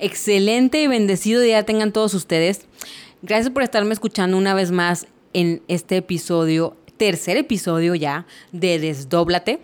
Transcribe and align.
Excelente 0.00 0.80
y 0.80 0.86
bendecido 0.86 1.40
día 1.40 1.64
tengan 1.64 1.92
todos 1.92 2.14
ustedes. 2.14 2.66
Gracias 3.20 3.52
por 3.52 3.64
estarme 3.64 3.92
escuchando 3.92 4.36
una 4.36 4.54
vez 4.54 4.70
más 4.70 5.08
en 5.32 5.60
este 5.66 5.96
episodio, 5.96 6.76
tercer 6.96 7.36
episodio 7.36 7.96
ya 7.96 8.24
de 8.52 8.78
Desdóblate. 8.78 9.58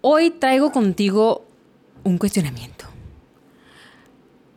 Hoy 0.00 0.30
traigo 0.30 0.72
contigo 0.72 1.44
un 2.02 2.18
cuestionamiento. 2.18 2.86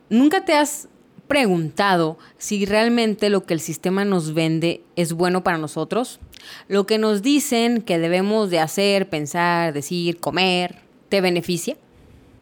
¿Nunca 0.09 0.45
te 0.45 0.55
has 0.55 0.87
preguntado 1.27 2.17
si 2.39 2.65
realmente 2.65 3.29
lo 3.29 3.43
que 3.45 3.53
el 3.53 3.59
sistema 3.59 4.03
nos 4.03 4.33
vende 4.33 4.81
es 4.95 5.13
bueno 5.13 5.43
para 5.43 5.59
nosotros? 5.59 6.19
Lo 6.67 6.87
que 6.87 6.97
nos 6.97 7.21
dicen 7.21 7.83
que 7.83 7.99
debemos 7.99 8.49
de 8.49 8.61
hacer, 8.61 9.11
pensar, 9.11 9.73
decir, 9.73 10.19
comer, 10.19 10.79
¿te 11.09 11.21
beneficia? 11.21 11.77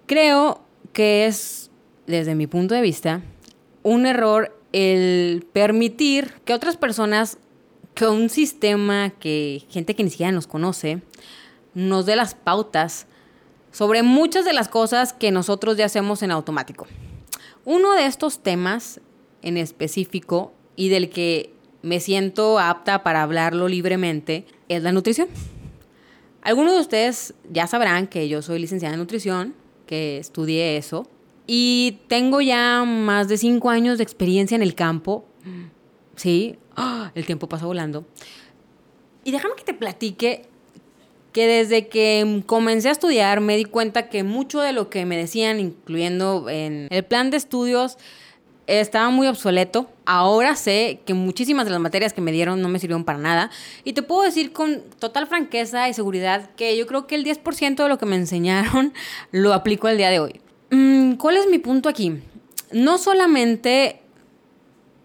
Creo 0.06 0.69
que 0.94 1.26
es, 1.26 1.72
desde 2.08 2.36
mi 2.36 2.48
punto 2.48 2.76
de 2.76 2.82
vista, 2.82 3.22
un 3.84 4.06
error 4.06 4.56
el 4.72 5.46
permitir 5.52 6.34
que 6.46 6.54
otras 6.54 6.78
personas, 6.78 7.38
que 7.96 8.08
un 8.08 8.30
sistema, 8.30 9.12
que 9.12 9.64
gente 9.70 9.96
que 9.96 10.04
ni 10.04 10.10
siquiera 10.10 10.32
nos 10.32 10.48
conoce, 10.48 11.02
nos 11.74 12.06
dé 12.06 12.16
las 12.16 12.36
pautas 12.36 13.08
sobre 13.72 14.04
muchas 14.04 14.46
de 14.46 14.54
las 14.54 14.68
cosas 14.68 15.14
que 15.14 15.32
nosotros 15.32 15.78
ya 15.78 15.86
hacemos 15.86 16.24
en 16.24 16.32
automático. 16.32 16.88
Uno 17.66 17.94
de 17.94 18.06
estos 18.06 18.42
temas 18.42 19.00
en 19.42 19.58
específico 19.58 20.54
y 20.76 20.90
del 20.90 21.10
que 21.10 21.54
me 21.82 22.00
siento 22.00 22.60
apta 22.60 23.04
para 23.04 23.24
hablarlo 23.24 23.68
libremente 23.68 24.46
es 24.68 24.84
la 24.84 24.92
nutrición. 24.92 25.28
Algunos 26.42 26.74
de 26.74 26.80
ustedes 26.80 27.34
ya 27.52 27.68
sabrán 27.68 28.08
que 28.08 28.28
yo 28.30 28.42
soy 28.42 28.60
licenciada 28.60 28.94
en 28.94 29.00
nutrición, 29.00 29.56
que 29.90 30.20
estudié 30.20 30.78
eso, 30.78 31.08
y 31.48 31.98
tengo 32.08 32.42
ya 32.42 32.84
más 32.86 33.28
de 33.28 33.36
cinco 33.36 33.72
años 33.72 33.98
de 33.98 34.04
experiencia 34.04 34.54
en 34.54 34.62
el 34.62 34.76
campo. 34.76 35.26
Sí, 36.16 36.58
¡Ah! 36.76 37.12
el 37.16 37.26
tiempo 37.26 37.50
pasa 37.50 37.66
volando. 37.66 38.06
Y 39.24 39.32
déjame 39.32 39.56
que 39.56 39.64
te 39.64 39.74
platique 39.74 40.44
que 41.34 41.48
desde 41.48 41.88
que 41.88 42.44
comencé 42.46 42.90
a 42.90 42.92
estudiar 42.92 43.42
me 43.42 43.58
di 43.58 43.66
cuenta 43.66 44.10
que 44.10 44.24
mucho 44.24 44.62
de 44.62 44.74
lo 44.74 44.92
que 44.92 45.08
me 45.08 45.18
decían, 45.18 45.60
incluyendo 45.60 46.48
en 46.50 46.88
el 46.92 47.04
plan 47.04 47.32
de 47.32 47.38
estudios, 47.38 47.98
estaba 48.70 49.10
muy 49.10 49.28
obsoleto. 49.28 49.90
Ahora 50.06 50.56
sé 50.56 51.02
que 51.06 51.14
muchísimas 51.14 51.66
de 51.66 51.72
las 51.72 51.80
materias 51.80 52.14
que 52.14 52.22
me 52.22 52.32
dieron 52.32 52.62
no 52.62 52.70
me 52.70 52.80
sirvieron 52.80 53.04
para 53.04 53.18
nada. 53.18 53.50
Y 53.84 53.94
te 53.94 54.04
puedo 54.04 54.22
decir 54.22 54.54
con 54.54 54.82
total 55.00 55.28
franqueza 55.28 55.90
y 55.90 55.94
seguridad 55.94 56.52
que 56.56 56.78
yo 56.78 56.86
creo 56.86 57.08
que 57.08 57.16
el 57.16 57.26
10% 57.26 57.76
de 57.76 57.90
lo 57.90 57.98
que 57.98 58.06
me 58.06 58.16
enseñaron 58.16 58.94
lo 59.32 59.54
aplico 59.54 59.88
al 59.88 59.98
día 59.98 60.10
de 60.10 60.20
hoy. 60.20 60.42
Mm, 60.70 61.14
¿Cuál 61.14 61.38
es 61.38 61.50
mi 61.50 61.58
punto 61.58 61.90
aquí? 61.90 62.22
No 62.72 62.98
solamente 62.98 64.02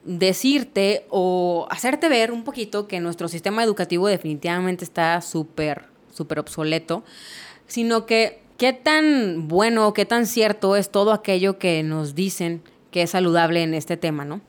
decirte 0.04 1.06
o 1.08 1.66
hacerte 1.70 2.08
ver 2.08 2.30
un 2.30 2.44
poquito 2.44 2.86
que 2.86 3.00
nuestro 3.00 3.28
sistema 3.28 3.64
educativo 3.64 4.06
definitivamente 4.06 4.84
está 4.84 5.20
súper, 5.22 5.86
súper 6.12 6.38
obsoleto, 6.40 7.04
sino 7.66 8.04
que 8.04 8.42
qué 8.58 8.72
tan 8.72 9.48
bueno, 9.48 9.92
qué 9.94 10.04
tan 10.04 10.26
cierto 10.26 10.76
es 10.76 10.90
todo 10.90 11.12
aquello 11.12 11.58
que 11.58 11.82
nos 11.82 12.14
dicen 12.14 12.62
que 12.94 13.02
es 13.02 13.10
saludable 13.10 13.60
en 13.64 13.74
este 13.74 13.96
tema, 13.96 14.24
¿no? 14.24 14.40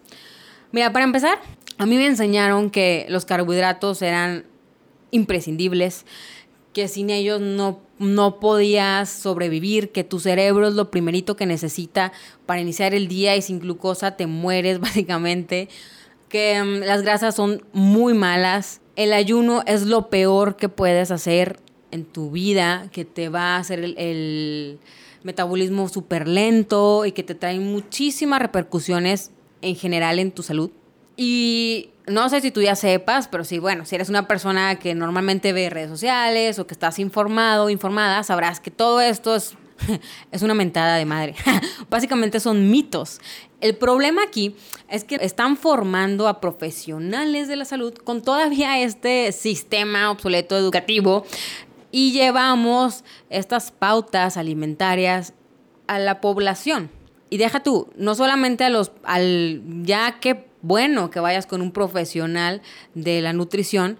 Mira, 0.71 0.93
para 0.93 1.03
empezar, 1.03 1.39
a 1.79 1.87
mí 1.87 1.95
me 1.95 2.05
enseñaron 2.05 2.69
que 2.69 3.07
los 3.09 3.25
carbohidratos 3.25 4.03
eran 4.03 4.45
imprescindibles, 5.09 6.05
que 6.71 6.87
sin 6.87 7.09
ellos 7.09 7.41
no, 7.41 7.79
no 7.97 8.39
podías 8.39 9.09
sobrevivir, 9.09 9.91
que 9.91 10.03
tu 10.03 10.19
cerebro 10.19 10.67
es 10.67 10.75
lo 10.75 10.91
primerito 10.91 11.35
que 11.35 11.47
necesita 11.47 12.13
para 12.45 12.61
iniciar 12.61 12.93
el 12.93 13.07
día 13.07 13.35
y 13.35 13.41
sin 13.41 13.59
glucosa 13.59 14.15
te 14.15 14.27
mueres 14.27 14.79
básicamente, 14.79 15.67
que 16.29 16.61
mm, 16.61 16.83
las 16.83 17.01
grasas 17.01 17.33
son 17.33 17.63
muy 17.73 18.13
malas, 18.13 18.79
el 18.95 19.11
ayuno 19.11 19.63
es 19.65 19.87
lo 19.87 20.11
peor 20.11 20.55
que 20.55 20.69
puedes 20.69 21.09
hacer 21.09 21.59
en 21.89 22.05
tu 22.05 22.29
vida, 22.29 22.89
que 22.91 23.05
te 23.05 23.27
va 23.27 23.55
a 23.55 23.57
hacer 23.57 23.79
el 23.79 24.77
metabolismo 25.25 25.89
súper 25.89 26.27
lento 26.27 27.05
y 27.05 27.11
que 27.11 27.23
te 27.23 27.35
trae 27.35 27.59
muchísimas 27.59 28.39
repercusiones 28.39 29.31
en 29.61 29.75
general 29.75 30.19
en 30.19 30.31
tu 30.31 30.43
salud. 30.43 30.69
Y 31.17 31.89
no 32.07 32.29
sé 32.29 32.41
si 32.41 32.51
tú 32.51 32.61
ya 32.61 32.75
sepas, 32.75 33.27
pero 33.27 33.43
sí, 33.43 33.57
bueno, 33.57 33.85
si 33.85 33.95
eres 33.95 34.09
una 34.09 34.27
persona 34.27 34.75
que 34.75 34.93
normalmente 34.93 35.53
ve 35.53 35.69
redes 35.69 35.89
sociales 35.89 36.59
o 36.59 36.67
que 36.67 36.73
estás 36.73 36.99
informado, 36.99 37.69
informada, 37.69 38.21
sabrás 38.23 38.59
que 38.59 38.69
todo 38.69 39.01
esto 39.01 39.35
es, 39.35 39.55
es 40.31 40.41
una 40.43 40.53
mentada 40.53 40.97
de 40.97 41.05
madre. 41.05 41.35
Básicamente 41.89 42.39
son 42.39 42.69
mitos. 42.69 43.19
El 43.61 43.75
problema 43.75 44.21
aquí 44.21 44.55
es 44.89 45.03
que 45.03 45.15
están 45.15 45.57
formando 45.57 46.27
a 46.27 46.39
profesionales 46.39 47.47
de 47.47 47.55
la 47.55 47.65
salud 47.65 47.95
con 47.95 48.21
todavía 48.21 48.79
este 48.79 49.31
sistema 49.31 50.11
obsoleto 50.11 50.55
educativo 50.55 51.25
y 51.95 52.11
llevamos 52.11 53.05
estas 53.29 53.71
pautas 53.71 54.35
alimentarias 54.35 55.31
a 55.87 55.97
la 55.97 56.19
población. 56.19 56.91
Y 57.29 57.37
deja 57.37 57.63
tú, 57.63 57.87
no 57.95 58.15
solamente 58.15 58.65
a 58.65 58.69
los, 58.69 58.91
al, 59.05 59.63
ya 59.83 60.19
que 60.19 60.45
bueno 60.61 61.09
que 61.09 61.21
vayas 61.21 61.45
con 61.47 61.61
un 61.61 61.71
profesional 61.71 62.61
de 62.95 63.21
la 63.21 63.31
nutrición, 63.31 63.97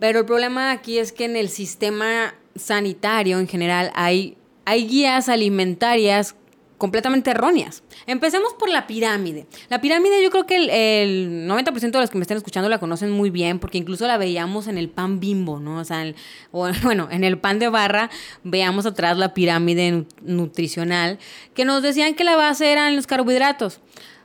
pero 0.00 0.18
el 0.18 0.26
problema 0.26 0.72
aquí 0.72 0.98
es 0.98 1.12
que 1.12 1.24
en 1.24 1.36
el 1.36 1.50
sistema 1.50 2.34
sanitario 2.56 3.38
en 3.38 3.46
general 3.46 3.92
hay, 3.94 4.36
hay 4.64 4.88
guías 4.88 5.28
alimentarias 5.28 6.34
completamente 6.80 7.32
erróneas. 7.32 7.82
Empecemos 8.06 8.54
por 8.54 8.70
la 8.70 8.86
pirámide. 8.86 9.46
La 9.68 9.82
pirámide 9.82 10.22
yo 10.22 10.30
creo 10.30 10.46
que 10.46 10.56
el, 10.56 11.46
90% 11.46 11.90
de 11.90 12.00
los 12.00 12.08
que 12.08 12.16
me 12.16 12.22
estén 12.22 12.38
escuchando 12.38 12.70
la 12.70 12.78
conocen 12.78 13.10
muy 13.10 13.28
bien 13.28 13.58
porque 13.58 13.76
incluso 13.76 14.06
la 14.06 14.16
veíamos 14.16 14.66
en 14.66 14.78
el 14.78 14.88
pan 14.88 15.20
bimbo, 15.20 15.60
¿no? 15.60 15.78
O 15.78 15.84
sea, 15.84 16.02
bueno, 16.52 17.08
en 17.10 17.22
el 17.22 17.38
pan 17.38 17.58
de 17.58 17.68
barra 17.68 18.10
veíamos 18.44 18.86
atrás 18.86 19.18
la 19.18 19.34
pirámide 19.34 20.06
nutricional 20.22 21.18
que 21.54 21.66
nos 21.66 21.82
decían 21.82 22.14
que 22.14 22.24
la 22.24 22.34
base 22.34 22.72
eran 22.72 22.96
los 22.96 23.06
carbohidratos, 23.06 23.80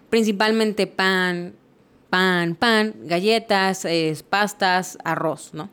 principalmente 0.10 0.88
pan, 0.88 1.56
pan, 2.10 2.56
pan, 2.56 2.96
galletas, 3.02 3.86
pastas, 4.30 4.98
arroz, 5.04 5.54
¿no? 5.54 5.70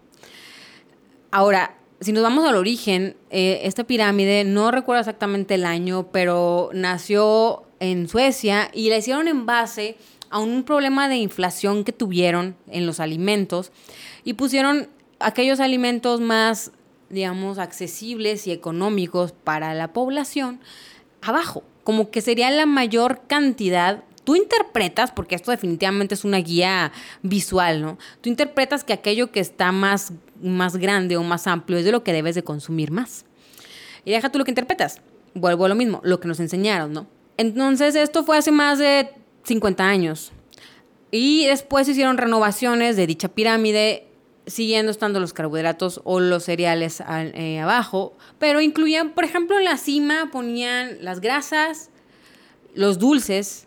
Ahora, 1.30 1.76
si 2.02 2.12
nos 2.12 2.22
vamos 2.22 2.48
al 2.48 2.56
origen, 2.56 3.16
eh, 3.30 3.60
esta 3.64 3.84
pirámide, 3.84 4.44
no 4.44 4.70
recuerdo 4.70 5.00
exactamente 5.00 5.54
el 5.54 5.64
año, 5.64 6.08
pero 6.12 6.70
nació 6.72 7.64
en 7.80 8.08
Suecia 8.08 8.70
y 8.72 8.90
la 8.90 8.98
hicieron 8.98 9.28
en 9.28 9.46
base 9.46 9.96
a 10.30 10.38
un 10.38 10.64
problema 10.64 11.08
de 11.08 11.16
inflación 11.16 11.84
que 11.84 11.92
tuvieron 11.92 12.56
en 12.68 12.86
los 12.86 13.00
alimentos 13.00 13.70
y 14.24 14.34
pusieron 14.34 14.88
aquellos 15.20 15.60
alimentos 15.60 16.20
más, 16.20 16.72
digamos, 17.10 17.58
accesibles 17.58 18.46
y 18.46 18.52
económicos 18.52 19.32
para 19.32 19.74
la 19.74 19.92
población 19.92 20.60
abajo, 21.20 21.62
como 21.84 22.10
que 22.10 22.20
sería 22.20 22.50
la 22.50 22.66
mayor 22.66 23.22
cantidad 23.26 24.02
tú 24.24 24.36
interpretas, 24.36 25.10
porque 25.10 25.34
esto 25.34 25.50
definitivamente 25.50 26.14
es 26.14 26.24
una 26.24 26.38
guía 26.38 26.92
visual, 27.22 27.82
¿no? 27.82 27.98
Tú 28.20 28.28
interpretas 28.28 28.84
que 28.84 28.92
aquello 28.92 29.32
que 29.32 29.40
está 29.40 29.72
más, 29.72 30.12
más 30.40 30.76
grande 30.76 31.16
o 31.16 31.22
más 31.22 31.46
amplio 31.46 31.78
es 31.78 31.84
de 31.84 31.92
lo 31.92 32.04
que 32.04 32.12
debes 32.12 32.34
de 32.34 32.44
consumir 32.44 32.90
más. 32.90 33.24
Y 34.04 34.10
deja 34.10 34.30
tú 34.30 34.38
lo 34.38 34.44
que 34.44 34.50
interpretas. 34.50 35.00
Vuelvo 35.34 35.64
a 35.64 35.68
lo 35.68 35.74
mismo, 35.74 36.00
lo 36.04 36.20
que 36.20 36.28
nos 36.28 36.40
enseñaron, 36.40 36.92
¿no? 36.92 37.06
Entonces 37.36 37.94
esto 37.94 38.24
fue 38.24 38.36
hace 38.36 38.52
más 38.52 38.78
de 38.78 39.10
50 39.44 39.84
años. 39.84 40.32
Y 41.10 41.46
después 41.46 41.88
hicieron 41.88 42.18
renovaciones 42.18 42.96
de 42.96 43.06
dicha 43.06 43.28
pirámide, 43.28 44.08
siguiendo 44.46 44.90
estando 44.90 45.20
los 45.20 45.32
carbohidratos 45.32 46.00
o 46.04 46.20
los 46.20 46.44
cereales 46.44 47.02
eh, 47.08 47.60
abajo, 47.60 48.16
pero 48.38 48.60
incluían, 48.60 49.10
por 49.10 49.24
ejemplo, 49.24 49.58
en 49.58 49.64
la 49.64 49.76
cima 49.76 50.30
ponían 50.32 50.98
las 51.00 51.20
grasas, 51.20 51.90
los 52.74 52.98
dulces, 52.98 53.66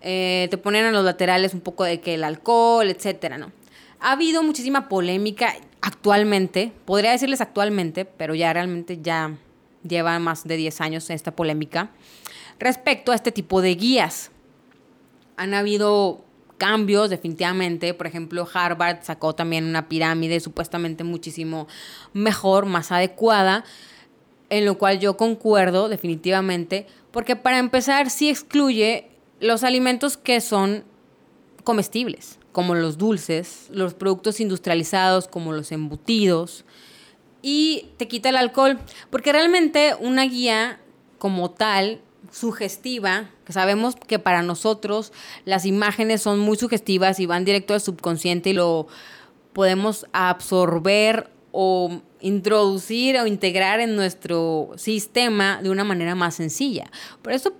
eh, 0.00 0.48
te 0.50 0.58
ponen 0.58 0.84
en 0.86 0.92
los 0.92 1.04
laterales 1.04 1.54
un 1.54 1.60
poco 1.60 1.84
de 1.84 2.00
que 2.00 2.14
el 2.14 2.24
alcohol, 2.24 2.88
etcétera, 2.88 3.38
¿no? 3.38 3.52
Ha 4.00 4.12
habido 4.12 4.42
muchísima 4.42 4.88
polémica 4.88 5.54
actualmente, 5.80 6.72
podría 6.84 7.12
decirles 7.12 7.40
actualmente, 7.40 8.04
pero 8.04 8.34
ya 8.34 8.52
realmente 8.52 9.00
ya 9.02 9.36
lleva 9.86 10.18
más 10.18 10.44
de 10.44 10.56
10 10.56 10.80
años 10.80 11.10
esta 11.10 11.34
polémica, 11.34 11.90
respecto 12.58 13.12
a 13.12 13.14
este 13.14 13.32
tipo 13.32 13.60
de 13.60 13.74
guías. 13.74 14.30
Han 15.36 15.54
habido 15.54 16.24
cambios 16.58 17.10
definitivamente, 17.10 17.94
por 17.94 18.06
ejemplo, 18.06 18.46
Harvard 18.52 18.98
sacó 19.02 19.34
también 19.34 19.64
una 19.64 19.88
pirámide 19.88 20.40
supuestamente 20.40 21.04
muchísimo 21.04 21.68
mejor, 22.12 22.66
más 22.66 22.92
adecuada, 22.92 23.64
en 24.50 24.64
lo 24.64 24.78
cual 24.78 24.98
yo 24.98 25.16
concuerdo 25.16 25.88
definitivamente, 25.88 26.86
porque 27.10 27.36
para 27.36 27.58
empezar 27.58 28.10
sí 28.10 28.28
excluye 28.28 29.08
los 29.40 29.64
alimentos 29.64 30.16
que 30.16 30.40
son 30.40 30.84
comestibles, 31.64 32.38
como 32.52 32.74
los 32.74 32.98
dulces, 32.98 33.68
los 33.70 33.94
productos 33.94 34.40
industrializados, 34.40 35.28
como 35.28 35.52
los 35.52 35.70
embutidos, 35.72 36.64
y 37.42 37.90
te 37.96 38.08
quita 38.08 38.30
el 38.30 38.36
alcohol, 38.36 38.78
porque 39.10 39.32
realmente 39.32 39.94
una 40.00 40.24
guía 40.24 40.80
como 41.18 41.50
tal 41.50 42.00
sugestiva, 42.32 43.30
que 43.44 43.52
sabemos 43.52 43.96
que 43.96 44.18
para 44.18 44.42
nosotros 44.42 45.12
las 45.44 45.64
imágenes 45.64 46.22
son 46.22 46.38
muy 46.38 46.56
sugestivas 46.56 47.20
y 47.20 47.26
van 47.26 47.44
directo 47.44 47.74
al 47.74 47.80
subconsciente 47.80 48.50
y 48.50 48.54
lo 48.54 48.86
podemos 49.52 50.06
absorber 50.12 51.30
o 51.52 52.00
introducir 52.20 53.16
o 53.18 53.26
integrar 53.26 53.80
en 53.80 53.96
nuestro 53.96 54.70
sistema 54.76 55.60
de 55.62 55.70
una 55.70 55.84
manera 55.84 56.14
más 56.14 56.34
sencilla. 56.34 56.90
Por 57.22 57.32
eso, 57.32 57.54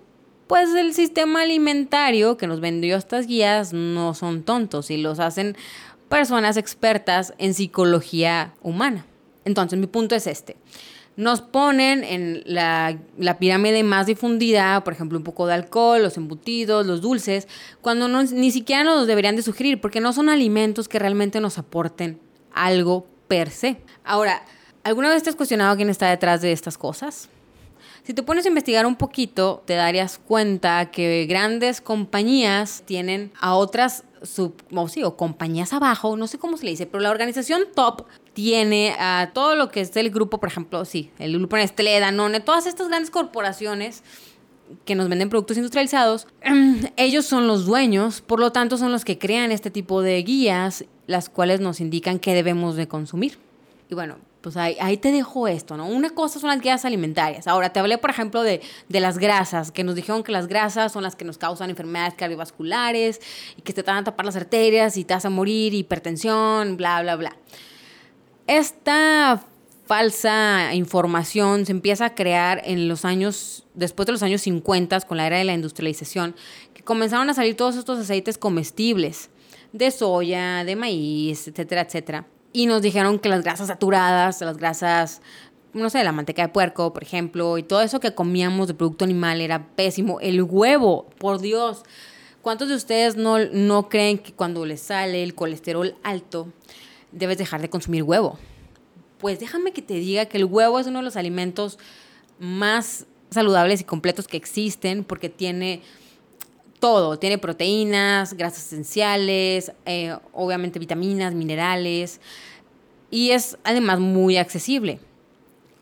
pues 0.49 0.75
el 0.75 0.95
sistema 0.95 1.43
alimentario 1.43 2.37
que 2.37 2.47
nos 2.47 2.61
vendió 2.61 2.97
estas 2.97 3.27
guías 3.27 3.73
no 3.73 4.15
son 4.15 4.43
tontos 4.43 4.91
y 4.91 4.97
los 4.97 5.21
hacen 5.21 5.57
personas 6.09 6.57
expertas 6.57 7.35
en 7.39 7.55
psicología 7.55 8.55
humana. 8.63 9.07
Entonces, 9.45 9.79
mi 9.79 9.87
punto 9.87 10.15
es 10.15 10.27
este 10.27 10.57
nos 11.19 11.41
ponen 11.41 12.05
en 12.05 12.45
la, 12.47 12.97
pirámide 13.41 13.83
más 13.83 14.07
difundida, 14.07 14.85
por 14.85 14.93
ejemplo, 14.93 15.19
un 15.19 15.25
poco 15.25 15.49
de 15.49 15.55
alcohol, 15.55 16.01
los 16.01 16.17
embutidos, 16.17 16.87
los 16.87 17.01
dulces, 17.01 17.49
cuando 17.81 18.07
ni 18.07 18.53
siquiera 18.53 18.85
nos 18.85 19.09
deberían 19.09 19.35
de 19.35 19.43
sugerir, 19.43 19.81
porque 19.81 20.01
no 20.01 20.13
son 20.13 20.29
alimentos 20.29 20.87
que 20.87 21.01
realmente 21.01 21.41
nos 21.41 21.59
aporten 21.59 22.21
algo 22.55 23.05
per 23.27 23.51
se. 23.51 23.79
Ahora, 24.05 24.45
¿alguna 24.85 25.09
vez 25.09 25.25
te 25.25 25.31
has 25.31 25.35
cuestionado 25.35 25.75
quién 25.75 25.91
está 25.91 26.09
detrás 26.09 26.41
de 26.41 26.53
estas 26.53 26.79
cosas? 26.79 27.29
Si 28.03 28.15
te 28.15 28.23
pones 28.23 28.45
a 28.47 28.49
investigar 28.49 28.87
un 28.87 28.97
poquito, 28.97 29.63
te 29.67 29.75
darías 29.75 30.19
cuenta 30.19 30.91
que 30.91 31.27
grandes 31.29 31.81
compañías 31.81 32.83
tienen 32.87 33.33
a 33.41 33.55
otras 33.55 34.05
sub, 34.23 34.55
o, 34.75 34.89
sí, 34.89 35.03
compañías 35.17 35.73
abajo, 35.73 36.17
no 36.17 36.27
sé 36.27 36.39
cómo 36.39 36.57
se 36.57 36.65
le 36.65 36.71
dice, 36.71 36.87
pero 36.87 37.01
la 37.01 37.11
organización 37.11 37.63
top 37.75 38.07
tiene 38.33 38.95
a 38.99 39.31
todo 39.33 39.55
lo 39.55 39.71
que 39.71 39.81
es 39.81 39.97
el 39.97 40.11
grupo, 40.11 40.39
por 40.39 40.49
ejemplo, 40.49 40.85
sí, 40.85 41.11
el 41.19 41.37
grupo 41.39 41.57
Nestlé, 41.57 42.01
Danone, 42.01 42.41
todas 42.41 42.67
estas 42.67 42.89
grandes 42.89 43.11
corporaciones 43.11 44.03
que 44.85 44.95
nos 44.95 45.09
venden 45.09 45.31
productos 45.31 45.57
industrializados, 45.57 46.27
ellos 46.97 47.25
son 47.25 47.47
los 47.47 47.67
dueños, 47.67 48.21
por 48.21 48.41
lo 48.41 48.53
tanto 48.53 48.77
son 48.77 48.93
los 48.93 49.05
que 49.05 49.19
crean 49.19 49.53
este 49.53 49.71
tipo 49.71 50.03
de 50.03 50.23
guías, 50.23 50.85
las 51.07 51.29
cuales 51.29 51.61
nos 51.61 51.81
indican 51.81 52.19
qué 52.19 52.35
debemos 52.35 52.77
de 52.77 52.87
consumir. 52.87 53.39
Y 53.89 53.95
bueno, 53.95 54.17
pues 54.49 54.57
ahí, 54.81 54.97
te 54.97 55.13
dejo 55.13 55.47
esto, 55.47 55.77
¿no? 55.77 55.87
Una 55.87 56.09
cosa 56.09 56.41
son 56.41 56.49
las 56.49 56.63
guías 56.63 56.87
alimentarias. 56.87 57.47
Ahora, 57.47 57.71
te 57.71 57.81
hablé, 57.81 57.99
por 57.99 58.09
ejemplo, 58.09 58.43
de, 58.43 58.63
de, 58.89 59.01
las 59.01 59.19
grasas, 59.19 59.71
que 59.71 59.85
nos 59.85 59.95
dijeron 59.95 60.23
que 60.23 60.33
las 60.33 60.47
grasas 60.47 60.91
son 60.91 61.03
las 61.03 61.17
que 61.17 61.27
nos 61.27 61.37
causan 61.37 61.69
enfermedades 61.69 62.15
cardiovasculares 62.15 63.21
y 63.59 63.61
que 63.61 63.75
te 63.75 63.83
van 63.83 63.99
a 63.99 64.05
tapar 64.05 64.25
las 64.25 64.37
arterias 64.37 64.97
y 64.97 65.05
te 65.05 65.13
vas 65.13 65.27
a 65.27 65.29
morir, 65.29 65.75
hipertensión, 65.75 66.79
bla, 66.79 67.03
bla, 67.03 67.17
bla. 67.17 67.37
Esta 68.47 69.45
falsa 69.85 70.73
información 70.73 71.67
se 71.67 71.73
empieza 71.73 72.07
a 72.07 72.15
crear 72.15 72.63
en 72.65 72.89
los 72.89 73.05
años, 73.05 73.67
después 73.75 74.07
de 74.07 74.13
los 74.13 74.23
años 74.23 74.41
50, 74.41 75.03
con 75.03 75.19
la 75.19 75.27
era 75.27 75.37
de 75.37 75.45
la 75.45 75.53
industrialización, 75.53 76.35
que 76.73 76.83
comenzaron 76.83 77.29
a 77.29 77.35
salir 77.35 77.55
todos 77.55 77.77
estos 77.77 77.99
aceites 77.99 78.39
comestibles 78.39 79.29
de 79.75 79.91
soya, 79.91 80.65
de 80.65 80.75
maíz, 80.75 81.49
etcétera, 81.49 81.83
etcétera 81.83 82.27
y 82.53 82.67
nos 82.67 82.83
dijeron 82.83 83.19
que 83.19 83.29
las 83.29 83.43
grasas 83.43 83.69
saturadas, 83.69 84.41
las 84.41 84.57
grasas, 84.57 85.21
no 85.73 85.91
sé, 85.91 86.03
la 86.05 86.13
manteca 86.13 86.43
de 86.43 86.49
puerco, 86.49 86.93
por 86.93 87.03
ejemplo, 87.03 87.59
y 87.59 87.63
todo 87.63 87.83
eso 87.83 88.01
que 88.01 88.15
comíamos 88.15 88.69
de 88.69 88.75
producto 88.75 89.05
animal 89.05 89.41
era 89.41 89.67
pésimo. 89.69 90.21
El 90.21 90.43
huevo, 90.43 91.09
por 91.19 91.41
Dios. 91.41 91.83
¿Cuántos 92.43 92.69
de 92.69 92.77
ustedes 92.77 93.17
no, 93.17 93.39
no 93.39 93.89
creen 93.89 94.19
que 94.19 94.33
cuando 94.33 94.65
les 94.65 94.81
sale 94.81 95.23
el 95.23 95.35
colesterol 95.35 95.97
alto, 96.03 96.49
debes 97.13 97.37
dejar 97.37 97.61
de 97.61 97.69
consumir 97.69 98.03
huevo? 98.03 98.39
Pues 99.19 99.41
déjame 99.41 99.73
que 99.73 99.83
te 99.83 99.95
diga 99.95 100.27
que 100.27 100.39
el 100.39 100.45
huevo 100.45 100.79
es 100.79 100.87
uno 100.87 101.01
de 101.01 101.05
los 101.05 101.17
alimentos 101.17 101.79
más 102.39 103.07
saludables 103.31 103.81
y 103.81 103.85
completos 103.85 104.29
que 104.29 104.37
existen 104.37 105.05
porque 105.05 105.29
tiene 105.29 105.83
todo. 106.79 107.19
Tiene 107.19 107.39
proteínas, 107.39 108.35
grasas 108.35 108.67
esenciales, 108.67 109.73
eh, 109.87 110.17
obviamente 110.33 110.79
vitaminas, 110.79 111.35
minerales. 111.35 112.21
Y 113.11 113.31
es 113.31 113.59
además 113.65 114.01
muy 114.01 114.37
accesible. 114.37 115.01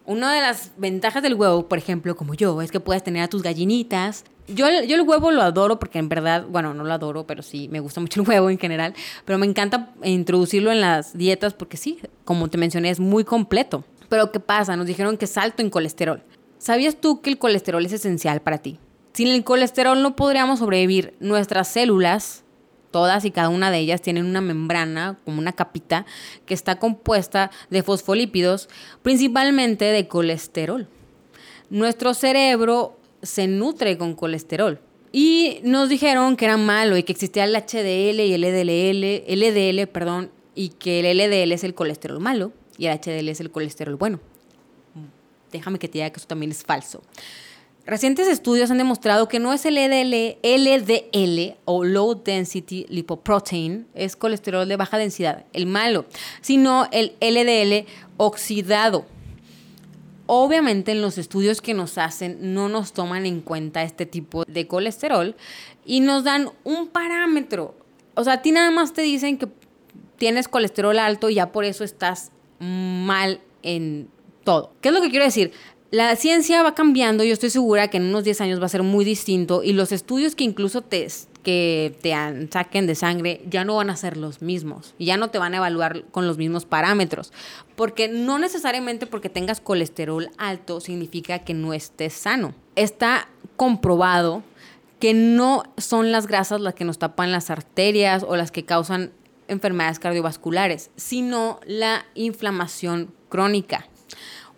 Una 0.04 0.32
de 0.32 0.40
las 0.40 0.72
ventajas 0.76 1.22
del 1.22 1.34
huevo, 1.34 1.68
por 1.68 1.78
ejemplo, 1.78 2.14
como 2.14 2.34
yo, 2.34 2.62
es 2.62 2.70
que 2.70 2.78
puedes 2.78 3.02
tener 3.02 3.22
a 3.22 3.28
tus 3.28 3.42
gallinitas. 3.42 4.24
Yo, 4.46 4.66
yo 4.86 4.94
el 4.94 5.02
huevo 5.02 5.32
lo 5.32 5.42
adoro 5.42 5.80
porque 5.80 5.98
en 5.98 6.08
verdad, 6.08 6.46
bueno, 6.48 6.72
no 6.74 6.84
lo 6.84 6.92
adoro, 6.92 7.26
pero 7.26 7.42
sí, 7.42 7.68
me 7.68 7.80
gusta 7.80 8.00
mucho 8.00 8.20
el 8.22 8.28
huevo 8.28 8.48
en 8.48 8.58
general. 8.58 8.94
Pero 9.24 9.38
me 9.38 9.46
encanta 9.46 9.92
introducirlo 10.04 10.70
en 10.70 10.80
las 10.80 11.18
dietas 11.18 11.54
porque 11.54 11.76
sí, 11.76 11.98
como 12.24 12.48
te 12.48 12.56
mencioné, 12.56 12.90
es 12.90 13.00
muy 13.00 13.24
completo. 13.24 13.84
Pero 14.08 14.30
¿qué 14.30 14.38
pasa? 14.38 14.76
Nos 14.76 14.86
dijeron 14.86 15.16
que 15.16 15.24
es 15.24 15.36
alto 15.36 15.62
en 15.62 15.70
colesterol. 15.70 16.22
¿Sabías 16.58 16.96
tú 17.00 17.20
que 17.20 17.30
el 17.30 17.38
colesterol 17.38 17.84
es 17.84 17.92
esencial 17.92 18.40
para 18.40 18.58
ti? 18.58 18.78
Sin 19.16 19.28
el 19.28 19.44
colesterol 19.44 20.02
no 20.02 20.14
podríamos 20.14 20.58
sobrevivir. 20.58 21.14
Nuestras 21.20 21.68
células, 21.68 22.44
todas 22.90 23.24
y 23.24 23.30
cada 23.30 23.48
una 23.48 23.70
de 23.70 23.78
ellas, 23.78 24.02
tienen 24.02 24.26
una 24.26 24.42
membrana, 24.42 25.16
como 25.24 25.38
una 25.38 25.54
capita, 25.54 26.04
que 26.44 26.52
está 26.52 26.78
compuesta 26.78 27.50
de 27.70 27.82
fosfolípidos, 27.82 28.68
principalmente 29.00 29.86
de 29.86 30.06
colesterol. 30.06 30.86
Nuestro 31.70 32.12
cerebro 32.12 33.00
se 33.22 33.46
nutre 33.46 33.96
con 33.96 34.14
colesterol. 34.14 34.80
Y 35.12 35.60
nos 35.62 35.88
dijeron 35.88 36.36
que 36.36 36.44
era 36.44 36.58
malo 36.58 36.98
y 36.98 37.02
que 37.02 37.12
existía 37.12 37.44
el 37.44 37.56
HDL 37.56 38.20
y 38.20 38.34
el 38.34 38.42
LDL, 38.42 39.32
LDL, 39.34 39.86
perdón, 39.86 40.30
y 40.54 40.68
que 40.68 41.00
el 41.00 41.16
LDL 41.16 41.52
es 41.52 41.64
el 41.64 41.72
colesterol 41.72 42.20
malo 42.20 42.52
y 42.76 42.84
el 42.84 43.00
HDL 43.00 43.30
es 43.30 43.40
el 43.40 43.50
colesterol 43.50 43.96
bueno. 43.96 44.20
Déjame 45.52 45.78
que 45.78 45.88
te 45.88 45.94
diga 45.94 46.10
que 46.10 46.18
eso 46.18 46.26
también 46.28 46.50
es 46.50 46.62
falso. 46.62 47.02
Recientes 47.86 48.26
estudios 48.26 48.72
han 48.72 48.78
demostrado 48.78 49.28
que 49.28 49.38
no 49.38 49.52
es 49.52 49.64
el 49.64 49.76
LDL, 49.76 50.40
LDL 50.42 51.56
o 51.66 51.84
Low 51.84 52.20
Density 52.20 52.84
Lipoprotein, 52.88 53.86
es 53.94 54.16
colesterol 54.16 54.66
de 54.66 54.74
baja 54.74 54.98
densidad, 54.98 55.44
el 55.52 55.66
malo, 55.66 56.04
sino 56.40 56.88
el 56.90 57.14
LDL 57.20 57.86
oxidado. 58.16 59.06
Obviamente 60.26 60.90
en 60.90 61.00
los 61.00 61.16
estudios 61.16 61.60
que 61.60 61.74
nos 61.74 61.96
hacen 61.96 62.54
no 62.54 62.68
nos 62.68 62.92
toman 62.92 63.24
en 63.24 63.40
cuenta 63.40 63.84
este 63.84 64.04
tipo 64.04 64.44
de 64.44 64.66
colesterol 64.66 65.36
y 65.84 66.00
nos 66.00 66.24
dan 66.24 66.50
un 66.64 66.88
parámetro. 66.88 67.76
O 68.16 68.24
sea, 68.24 68.32
a 68.32 68.42
ti 68.42 68.50
nada 68.50 68.72
más 68.72 68.94
te 68.94 69.02
dicen 69.02 69.38
que 69.38 69.46
tienes 70.16 70.48
colesterol 70.48 70.98
alto 70.98 71.30
y 71.30 71.34
ya 71.34 71.52
por 71.52 71.64
eso 71.64 71.84
estás 71.84 72.32
mal 72.58 73.40
en 73.62 74.08
todo. 74.42 74.72
¿Qué 74.80 74.88
es 74.88 74.94
lo 74.94 75.00
que 75.00 75.10
quiero 75.10 75.24
decir? 75.24 75.52
La 75.92 76.16
ciencia 76.16 76.64
va 76.64 76.74
cambiando, 76.74 77.22
yo 77.22 77.32
estoy 77.32 77.50
segura 77.50 77.88
que 77.88 77.98
en 77.98 78.06
unos 78.06 78.24
10 78.24 78.40
años 78.40 78.60
va 78.60 78.66
a 78.66 78.68
ser 78.68 78.82
muy 78.82 79.04
distinto 79.04 79.62
y 79.62 79.72
los 79.72 79.92
estudios 79.92 80.34
que 80.34 80.42
incluso 80.42 80.82
te, 80.82 81.06
que 81.44 81.96
te 82.02 82.12
saquen 82.50 82.88
de 82.88 82.96
sangre 82.96 83.40
ya 83.48 83.64
no 83.64 83.76
van 83.76 83.90
a 83.90 83.96
ser 83.96 84.16
los 84.16 84.42
mismos 84.42 84.94
ya 84.98 85.16
no 85.16 85.30
te 85.30 85.38
van 85.38 85.54
a 85.54 85.58
evaluar 85.58 86.02
con 86.10 86.26
los 86.26 86.38
mismos 86.38 86.64
parámetros, 86.64 87.32
porque 87.76 88.08
no 88.08 88.40
necesariamente 88.40 89.06
porque 89.06 89.28
tengas 89.28 89.60
colesterol 89.60 90.28
alto 90.38 90.80
significa 90.80 91.38
que 91.40 91.54
no 91.54 91.72
estés 91.72 92.14
sano. 92.14 92.52
Está 92.74 93.28
comprobado 93.54 94.42
que 94.98 95.14
no 95.14 95.62
son 95.76 96.10
las 96.10 96.26
grasas 96.26 96.60
las 96.60 96.74
que 96.74 96.84
nos 96.84 96.98
tapan 96.98 97.30
las 97.30 97.50
arterias 97.50 98.24
o 98.26 98.34
las 98.34 98.50
que 98.50 98.64
causan 98.64 99.12
enfermedades 99.46 100.00
cardiovasculares, 100.00 100.90
sino 100.96 101.60
la 101.64 102.06
inflamación 102.14 103.14
crónica. 103.28 103.86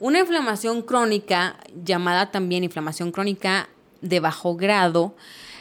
Una 0.00 0.20
inflamación 0.20 0.82
crónica, 0.82 1.56
llamada 1.84 2.30
también 2.30 2.62
inflamación 2.62 3.10
crónica 3.10 3.68
de 4.00 4.20
bajo 4.20 4.54
grado, 4.54 5.16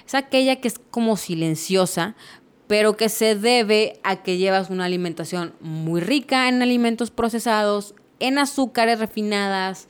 es 0.06 0.14
aquella 0.14 0.58
que 0.58 0.68
es 0.68 0.80
como 0.92 1.18
silenciosa, 1.18 2.16
pero 2.68 2.98
que 2.98 3.10
se 3.10 3.36
debe 3.36 4.00
a 4.04 4.18
que 4.18 4.38
llevas 4.38 4.70
una 4.70 4.86
alimentación 4.86 5.54
muy 5.60 6.02
rica 6.02 6.50
en 6.50 6.62
alimentos 6.62 7.10
procesados, 7.10 7.96
en 8.20 8.38
azúcares 8.38 9.00
refinadas, 9.00 9.88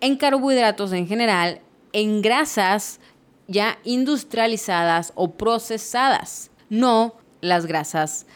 en 0.00 0.16
carbohidratos 0.16 0.92
en 0.92 1.06
general, 1.06 1.60
en 1.92 2.22
grasas 2.22 3.00
ya 3.48 3.78
industrializadas 3.84 5.12
o 5.14 5.32
procesadas, 5.32 6.50
no 6.70 7.16
las 7.42 7.66
grasas 7.66 8.26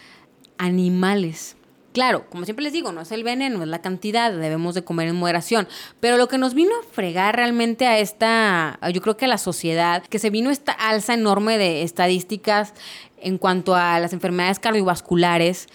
animales. 0.59 1.58
Claro, 1.99 2.31
como 2.31 2.45
siempre 2.45 2.63
les 2.63 2.73
digo, 2.73 2.93
no 2.93 3.01
es 3.01 3.11
el 3.11 3.25
veneno, 3.25 3.61
es 3.61 3.69
la 3.69 3.81
cantidad, 3.81 4.31
debemos 4.31 4.77
de 4.77 4.85
comer 4.85 5.09
en 5.09 5.17
moderación. 5.17 5.67
Pero 5.99 6.17
lo 6.17 6.29
que 6.29 6.39
nos 6.39 6.55
vino 6.55 6.71
a 6.71 6.85
fregar 6.93 7.35
realmente 7.35 7.89
a 7.89 7.99
esta, 7.99 8.79
yo 8.95 9.03
creo 9.03 9.17
que 9.17 9.25
a 9.25 9.29
la 9.29 9.37
sociedad, 9.37 10.05
que 10.05 10.21
se 10.21 10.31
vino 10.31 10.51
esta 10.51 10.71
alza 10.71 11.15
enorme 11.15 11.59
de 11.59 11.83
estadísticas 11.83 12.73
en 13.21 13.37
cuanto 13.37 13.75
a 13.75 13.99
las 13.99 14.13
enfermedades 14.13 14.61
cardiovasculares, 14.61 15.67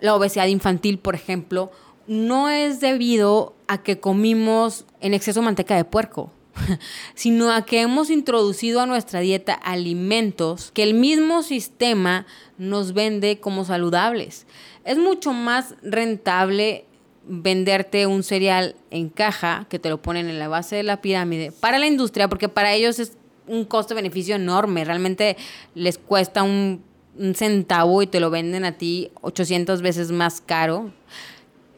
la 0.00 0.14
obesidad 0.14 0.46
infantil, 0.46 1.00
por 1.00 1.16
ejemplo, 1.16 1.72
no 2.06 2.50
es 2.50 2.78
debido 2.78 3.56
a 3.66 3.78
que 3.78 3.98
comimos 3.98 4.84
en 5.00 5.12
exceso 5.12 5.42
manteca 5.42 5.74
de 5.74 5.84
puerco 5.84 6.30
sino 7.14 7.50
a 7.52 7.64
que 7.64 7.80
hemos 7.80 8.10
introducido 8.10 8.80
a 8.80 8.86
nuestra 8.86 9.20
dieta 9.20 9.54
alimentos 9.54 10.70
que 10.72 10.82
el 10.82 10.94
mismo 10.94 11.42
sistema 11.42 12.26
nos 12.58 12.92
vende 12.92 13.40
como 13.40 13.64
saludables. 13.64 14.46
Es 14.84 14.98
mucho 14.98 15.32
más 15.32 15.74
rentable 15.82 16.84
venderte 17.26 18.06
un 18.06 18.22
cereal 18.22 18.76
en 18.90 19.08
caja 19.08 19.66
que 19.70 19.78
te 19.78 19.88
lo 19.88 20.00
ponen 20.02 20.28
en 20.28 20.38
la 20.38 20.48
base 20.48 20.76
de 20.76 20.82
la 20.82 21.00
pirámide 21.00 21.52
para 21.52 21.78
la 21.78 21.86
industria, 21.86 22.28
porque 22.28 22.48
para 22.48 22.72
ellos 22.74 22.98
es 22.98 23.16
un 23.46 23.64
costo-beneficio 23.64 24.36
enorme. 24.36 24.84
Realmente 24.84 25.36
les 25.74 25.98
cuesta 25.98 26.42
un, 26.42 26.82
un, 27.18 27.34
centavo 27.34 28.02
y 28.02 28.06
te 28.06 28.20
lo 28.20 28.30
venden 28.30 28.64
a 28.64 28.72
ti 28.72 29.10
800 29.22 29.80
veces 29.80 30.10
más 30.12 30.40
caro. 30.40 30.92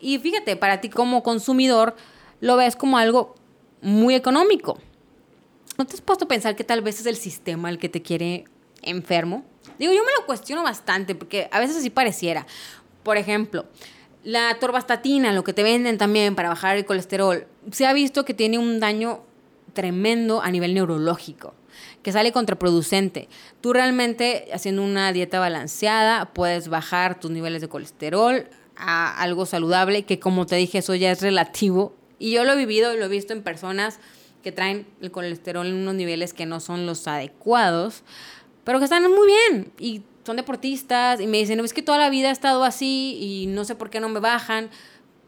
Y 0.00 0.18
fíjate, 0.18 0.56
para 0.56 0.80
ti 0.80 0.88
como 0.88 1.22
consumidor 1.22 1.96
lo 2.40 2.56
ves 2.56 2.76
como 2.76 2.98
algo 2.98 3.34
muy 3.86 4.16
económico. 4.16 4.78
¿No 5.78 5.84
te 5.84 5.94
has 5.94 6.00
puesto 6.00 6.24
a 6.24 6.28
pensar 6.28 6.56
que 6.56 6.64
tal 6.64 6.82
vez 6.82 6.98
es 6.98 7.06
el 7.06 7.16
sistema 7.16 7.70
el 7.70 7.78
que 7.78 7.88
te 7.88 8.02
quiere 8.02 8.44
enfermo? 8.82 9.44
Digo, 9.78 9.92
yo 9.92 10.04
me 10.04 10.12
lo 10.18 10.26
cuestiono 10.26 10.64
bastante 10.64 11.14
porque 11.14 11.48
a 11.52 11.60
veces 11.60 11.76
así 11.76 11.88
pareciera. 11.88 12.48
Por 13.04 13.16
ejemplo, 13.16 13.66
la 14.24 14.58
torvastatina, 14.58 15.32
lo 15.32 15.44
que 15.44 15.52
te 15.52 15.62
venden 15.62 15.98
también 15.98 16.34
para 16.34 16.48
bajar 16.48 16.76
el 16.76 16.84
colesterol, 16.84 17.46
se 17.70 17.86
ha 17.86 17.92
visto 17.92 18.24
que 18.24 18.34
tiene 18.34 18.58
un 18.58 18.80
daño 18.80 19.20
tremendo 19.72 20.42
a 20.42 20.50
nivel 20.50 20.74
neurológico, 20.74 21.54
que 22.02 22.10
sale 22.10 22.32
contraproducente. 22.32 23.28
Tú 23.60 23.72
realmente 23.72 24.48
haciendo 24.52 24.82
una 24.82 25.12
dieta 25.12 25.38
balanceada 25.38 26.32
puedes 26.32 26.66
bajar 26.66 27.20
tus 27.20 27.30
niveles 27.30 27.60
de 27.60 27.68
colesterol 27.68 28.48
a 28.74 29.16
algo 29.22 29.46
saludable, 29.46 30.02
que 30.04 30.18
como 30.18 30.44
te 30.44 30.56
dije, 30.56 30.78
eso 30.78 30.96
ya 30.96 31.12
es 31.12 31.20
relativo. 31.22 31.94
Y 32.18 32.32
yo 32.32 32.44
lo 32.44 32.52
he 32.52 32.56
vivido 32.56 32.94
y 32.94 32.98
lo 32.98 33.06
he 33.06 33.08
visto 33.08 33.32
en 33.32 33.42
personas 33.42 33.98
que 34.42 34.52
traen 34.52 34.86
el 35.00 35.10
colesterol 35.10 35.66
en 35.66 35.74
unos 35.74 35.94
niveles 35.94 36.32
que 36.32 36.46
no 36.46 36.60
son 36.60 36.86
los 36.86 37.06
adecuados, 37.08 38.02
pero 38.64 38.78
que 38.78 38.84
están 38.84 39.02
muy 39.10 39.26
bien 39.26 39.72
y 39.78 40.02
son 40.24 40.36
deportistas 40.36 41.20
y 41.20 41.26
me 41.26 41.38
dicen, 41.38 41.58
no, 41.58 41.64
es 41.64 41.72
que 41.72 41.82
toda 41.82 41.98
la 41.98 42.10
vida 42.10 42.28
he 42.28 42.32
estado 42.32 42.64
así 42.64 43.16
y 43.20 43.46
no 43.46 43.64
sé 43.64 43.74
por 43.74 43.90
qué 43.90 44.00
no 44.00 44.08
me 44.08 44.20
bajan. 44.20 44.70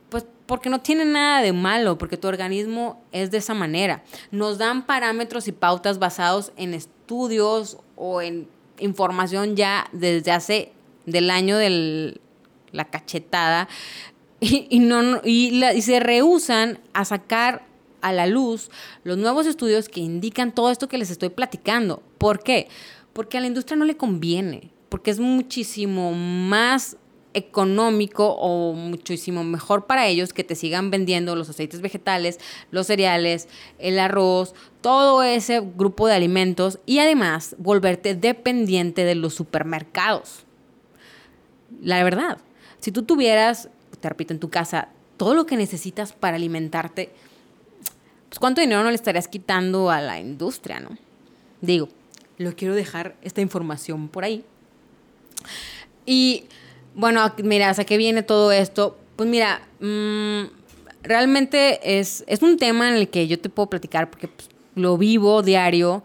Pues 0.09 0.25
porque 0.47 0.71
no 0.71 0.80
tiene 0.80 1.04
nada 1.04 1.42
de 1.42 1.52
malo, 1.52 1.99
porque 1.99 2.16
tu 2.16 2.28
organismo 2.28 3.04
es 3.12 3.30
de 3.30 3.38
esa 3.38 3.54
manera. 3.54 4.02
Nos 4.30 4.57
dan 4.57 4.87
parámetros 4.87 5.47
y 5.47 5.52
pautas 5.52 5.99
basados 5.99 6.52
en 6.57 6.73
estudios 6.73 7.78
o 7.97 8.23
en 8.23 8.49
información 8.78 9.54
ya 9.54 9.88
desde 9.92 10.33
hace 10.33 10.73
del 11.07 11.30
año 11.30 11.57
de 11.57 12.21
la 12.73 12.85
cachetada 12.87 13.68
y, 14.40 14.78
no, 14.78 15.21
y, 15.25 15.64
y 15.64 15.83
se 15.83 16.00
rehusan 16.00 16.80
a 16.92 17.04
sacar 17.04 17.66
a 18.00 18.12
la 18.12 18.26
luz 18.26 18.71
los 19.04 19.18
nuevos 19.18 19.47
estudios 19.47 19.88
que 19.88 20.00
indican 20.00 20.54
todo 20.54 20.71
esto 20.71 20.88
que 20.88 20.99
les 20.99 21.11
estoy 21.11 21.30
platicando. 21.30 22.02
¿Por 22.18 22.42
qué? 22.42 22.68
Porque 23.12 23.38
a 23.38 23.40
la 23.40 23.49
industria 23.49 23.76
no 23.76 23.85
le 23.85 23.97
conviene, 23.97 24.71
porque 24.88 25.11
es 25.11 25.18
muchísimo 25.18 26.12
más 26.12 26.97
económico 27.35 28.35
o 28.35 28.73
muchísimo 28.73 29.45
mejor 29.45 29.87
para 29.87 30.07
ellos 30.07 30.33
que 30.33 30.45
te 30.45 30.54
sigan 30.54 30.90
vendiendo 30.90 31.37
los 31.37 31.49
aceites 31.49 31.80
vegetales, 31.80 32.38
los 32.71 32.87
cereales, 32.87 33.49
el 33.78 33.99
arroz, 33.99 34.54
todo 34.80 35.23
ese 35.23 35.61
grupo 35.61 36.07
de 36.07 36.14
alimentos 36.14 36.78
y 36.87 36.99
además 36.99 37.54
volverte 37.59 38.14
dependiente 38.14 39.04
de 39.04 39.14
los 39.14 39.35
supermercados. 39.35 40.45
La 41.83 42.02
verdad, 42.02 42.38
si 42.80 42.92
tú 42.92 43.02
tuvieras, 43.02 43.68
te 44.00 44.08
repito, 44.08 44.32
en 44.32 44.40
tu 44.40 44.50
casa 44.50 44.88
todo 45.16 45.34
lo 45.34 45.46
que 45.46 45.56
necesitas 45.56 46.12
para 46.12 46.36
alimentarte, 46.36 47.10
pues 48.28 48.38
cuánto 48.38 48.60
dinero 48.60 48.82
no 48.82 48.90
le 48.90 48.94
estarías 48.94 49.28
quitando 49.28 49.90
a 49.90 50.00
la 50.00 50.18
industria, 50.20 50.80
¿no? 50.80 50.96
Digo, 51.60 51.88
lo 52.38 52.54
quiero 52.54 52.74
dejar 52.74 53.16
esta 53.22 53.40
información 53.40 54.08
por 54.08 54.24
ahí. 54.24 54.44
Y 56.06 56.44
bueno, 56.94 57.32
mira, 57.42 57.70
¿hasta 57.70 57.84
qué 57.84 57.96
viene 57.96 58.22
todo 58.22 58.52
esto? 58.52 58.96
Pues 59.16 59.28
mira, 59.28 59.62
mmm, 59.80 60.44
realmente 61.02 61.98
es, 61.98 62.24
es, 62.26 62.42
un 62.42 62.56
tema 62.56 62.88
en 62.88 62.94
el 62.94 63.08
que 63.08 63.26
yo 63.26 63.38
te 63.38 63.48
puedo 63.48 63.68
platicar 63.68 64.08
porque 64.10 64.28
pues, 64.28 64.48
lo 64.74 64.96
vivo 64.96 65.42
diario. 65.42 66.02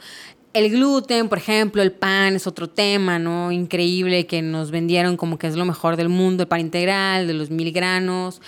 El 0.53 0.69
gluten, 0.69 1.29
por 1.29 1.39
ejemplo, 1.39 1.81
el 1.81 1.91
pan 1.91 2.35
es 2.35 2.45
otro 2.45 2.69
tema, 2.69 3.17
¿no? 3.17 3.51
Increíble 3.51 4.27
que 4.27 4.43
nos 4.43 4.69
vendieron 4.69 5.17
como 5.17 5.39
que 5.39 5.47
es 5.47 5.55
lo 5.55 5.65
mejor 5.65 5.95
del 5.95 6.09
mundo, 6.09 6.43
el 6.43 6.47
pan 6.47 6.59
integral, 6.59 7.25
de 7.25 7.33
los 7.33 7.49
mil 7.49 7.71
granos. 7.71 8.39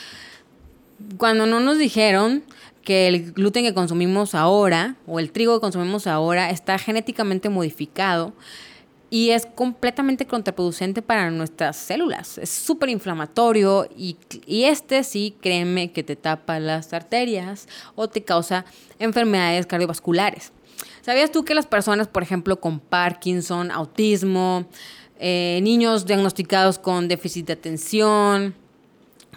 Cuando 1.17 1.47
no 1.47 1.59
nos 1.59 1.79
dijeron 1.79 2.43
que 2.83 3.07
el 3.07 3.31
gluten 3.33 3.63
que 3.63 3.73
consumimos 3.73 4.35
ahora 4.35 4.97
o 5.07 5.19
el 5.19 5.31
trigo 5.31 5.55
que 5.55 5.61
consumimos 5.61 6.05
ahora 6.05 6.51
está 6.51 6.77
genéticamente 6.77 7.49
modificado 7.49 8.33
y 9.09 9.31
es 9.31 9.47
completamente 9.47 10.27
contraproducente 10.27 11.01
para 11.01 11.31
nuestras 11.31 11.75
células. 11.75 12.37
Es 12.37 12.51
súper 12.51 12.89
inflamatorio 12.89 13.89
y, 13.97 14.17
y, 14.45 14.65
este 14.65 15.03
sí, 15.03 15.35
créeme 15.41 15.91
que 15.91 16.03
te 16.03 16.15
tapa 16.15 16.59
las 16.59 16.93
arterias 16.93 17.67
o 17.95 18.07
te 18.07 18.23
causa 18.23 18.63
enfermedades 18.99 19.65
cardiovasculares. 19.65 20.51
¿Sabías 21.01 21.31
tú 21.31 21.45
que 21.45 21.53
las 21.53 21.67
personas, 21.67 22.07
por 22.07 22.23
ejemplo, 22.23 22.59
con 22.59 22.79
Parkinson, 22.79 23.71
autismo, 23.71 24.65
eh, 25.19 25.59
niños 25.61 26.05
diagnosticados 26.05 26.79
con 26.79 27.07
déficit 27.07 27.47
de 27.47 27.53
atención, 27.53 28.55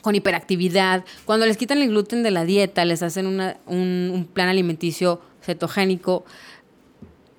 con 0.02 0.14
hiperactividad, 0.14 1.04
cuando 1.24 1.46
les 1.46 1.56
quitan 1.56 1.78
el 1.78 1.88
gluten 1.88 2.22
de 2.22 2.30
la 2.30 2.44
dieta, 2.44 2.84
les 2.84 3.02
hacen 3.02 3.26
un, 3.26 3.42
un 3.66 4.28
plan 4.32 4.48
alimenticio 4.48 5.20
cetogénico, 5.42 6.24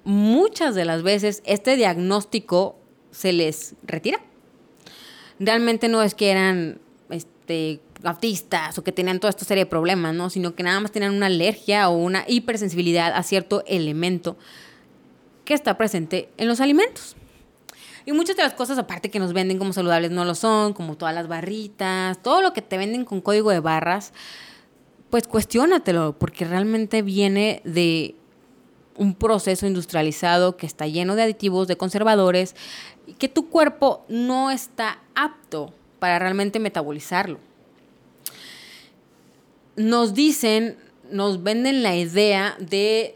muchas 0.04 0.76
de 0.76 0.86
las 0.86 1.04
veces 1.04 1.42
este 1.46 1.76
diagnóstico 1.76 2.78
se 3.12 3.34
les 3.34 3.76
retira. 3.84 4.20
Realmente 5.40 5.88
no 5.88 6.02
es 6.02 6.16
que 6.16 6.32
eran 6.32 6.80
este, 7.50 7.82
o 8.78 8.84
que 8.84 8.92
tenían 8.92 9.20
toda 9.20 9.30
esta 9.30 9.46
serie 9.46 9.66
de 9.66 9.70
problemas, 9.70 10.14
¿no? 10.14 10.30
Sino 10.30 10.56
que 10.56 10.64
nada 10.64 10.80
más 10.80 10.92
tenían 10.92 11.14
una 11.14 11.26
alergia 11.26 11.90
o 11.90 11.98
una 11.98 12.24
hipersensibilidad 12.28 13.14
a 13.14 13.24
cierto 13.24 13.64
elemento 13.68 14.38
que 15.46 15.54
está 15.54 15.78
presente 15.78 16.30
en 16.38 16.48
los 16.48 16.62
alimentos. 16.62 17.16
Y 18.06 18.12
muchas 18.14 18.38
de 18.38 18.44
las 18.44 18.54
cosas, 18.54 18.78
aparte 18.78 19.10
que 19.10 19.20
nos 19.20 19.34
venden 19.34 19.58
como 19.58 19.74
saludables, 19.74 20.12
no 20.12 20.26
lo 20.26 20.36
son, 20.36 20.74
como 20.74 20.96
todas 20.96 21.14
las 21.14 21.28
barritas, 21.28 22.22
todo 22.22 22.42
lo 22.42 22.54
que 22.54 22.62
te 22.62 22.78
venden 22.78 23.06
con 23.06 23.22
código 23.22 23.52
de 23.52 23.60
barras, 23.60 24.14
pues 25.10 25.28
cuestiónatelo, 25.28 26.18
porque 26.18 26.46
realmente 26.46 27.02
viene 27.02 27.62
de 27.66 28.16
un 28.96 29.16
proceso 29.16 29.66
industrializado 29.68 30.56
que 30.56 30.66
está 30.66 30.88
lleno 30.88 31.16
de 31.16 31.24
aditivos, 31.24 31.68
de 31.68 31.78
conservadores, 31.78 32.56
que 33.18 33.28
tu 33.28 33.50
cuerpo 33.50 34.06
no 34.08 34.52
está 34.52 35.00
apto 35.16 35.74
para 36.00 36.20
realmente 36.20 36.60
metabolizarlo. 36.60 37.40
Nos 39.76 40.14
dicen, 40.14 40.78
nos 41.12 41.44
venden 41.44 41.84
la 41.84 41.96
idea 41.96 42.56
de 42.60 43.16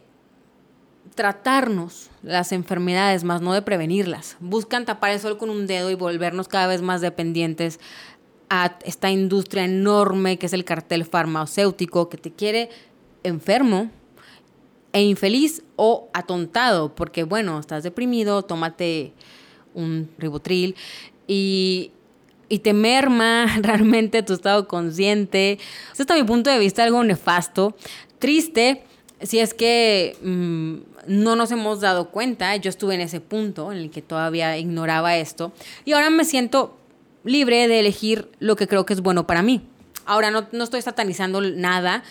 tratarnos 1.15 2.09
las 2.21 2.51
enfermedades, 2.51 3.23
más 3.23 3.41
no 3.41 3.53
de 3.53 3.61
prevenirlas. 3.61 4.37
Buscan 4.39 4.85
tapar 4.85 5.11
el 5.11 5.19
sol 5.19 5.37
con 5.37 5.49
un 5.49 5.67
dedo 5.67 5.91
y 5.91 5.95
volvernos 5.95 6.47
cada 6.47 6.67
vez 6.67 6.81
más 6.81 7.01
dependientes 7.01 7.79
a 8.49 8.77
esta 8.85 9.09
industria 9.09 9.65
enorme 9.65 10.37
que 10.37 10.45
es 10.45 10.53
el 10.53 10.65
cartel 10.65 11.05
farmacéutico 11.05 12.09
que 12.09 12.17
te 12.17 12.31
quiere 12.31 12.69
enfermo 13.23 13.89
e 14.91 15.01
infeliz 15.01 15.63
o 15.75 16.09
atontado, 16.13 16.93
porque 16.93 17.23
bueno, 17.23 17.59
estás 17.59 17.83
deprimido, 17.83 18.43
tómate 18.43 19.13
un 19.73 20.09
ribotril 20.19 20.75
y, 21.27 21.91
y 22.53 22.59
te 22.59 22.73
merma 22.73 23.47
realmente 23.63 24.21
tu 24.21 24.33
estado 24.33 24.67
consciente. 24.67 25.57
Esto 25.89 26.03
está 26.03 26.13
mi 26.13 26.23
punto 26.23 26.51
de 26.51 26.59
vista 26.59 26.83
algo 26.83 27.03
nefasto, 27.03 27.75
triste, 28.19 28.83
si 29.23 29.39
es 29.39 29.55
que 29.55 30.15
mm, 30.21 30.75
no 31.07 31.35
nos 31.35 31.51
hemos 31.51 31.81
dado 31.81 32.11
cuenta, 32.11 32.55
yo 32.57 32.69
estuve 32.69 32.93
en 32.93 33.01
ese 33.01 33.21
punto 33.21 33.71
en 33.71 33.79
el 33.79 33.89
que 33.89 34.03
todavía 34.03 34.55
ignoraba 34.59 35.17
esto 35.17 35.51
y 35.83 35.93
ahora 35.93 36.11
me 36.11 36.25
siento 36.25 36.77
libre 37.23 37.67
de 37.67 37.79
elegir 37.79 38.29
lo 38.39 38.55
que 38.55 38.67
creo 38.67 38.85
que 38.85 38.93
es 38.93 39.01
bueno 39.01 39.25
para 39.25 39.41
mí. 39.41 39.67
Ahora 40.05 40.29
no, 40.29 40.45
no 40.51 40.63
estoy 40.63 40.83
satanizando 40.83 41.41
nada, 41.41 42.03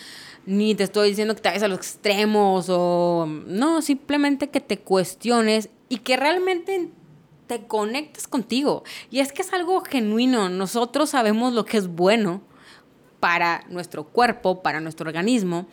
ni 0.45 0.75
te 0.75 0.83
estoy 0.83 1.07
diciendo 1.07 1.35
que 1.35 1.41
te 1.41 1.49
vayas 1.49 1.63
a 1.63 1.69
los 1.69 1.77
extremos 1.77 2.65
o 2.67 3.29
no, 3.47 3.81
simplemente 3.81 4.49
que 4.49 4.59
te 4.59 4.77
cuestiones 4.79 5.69
y 5.87 5.99
que 5.99 6.17
realmente 6.17 6.89
te 7.59 7.67
conectes 7.67 8.27
contigo. 8.27 8.83
Y 9.09 9.19
es 9.19 9.31
que 9.31 9.41
es 9.41 9.53
algo 9.53 9.81
genuino, 9.81 10.49
nosotros 10.49 11.11
sabemos 11.11 11.53
lo 11.53 11.65
que 11.65 11.77
es 11.77 11.87
bueno 11.87 12.41
para 13.19 13.63
nuestro 13.69 14.03
cuerpo, 14.05 14.61
para 14.61 14.81
nuestro 14.81 15.07
organismo. 15.07 15.67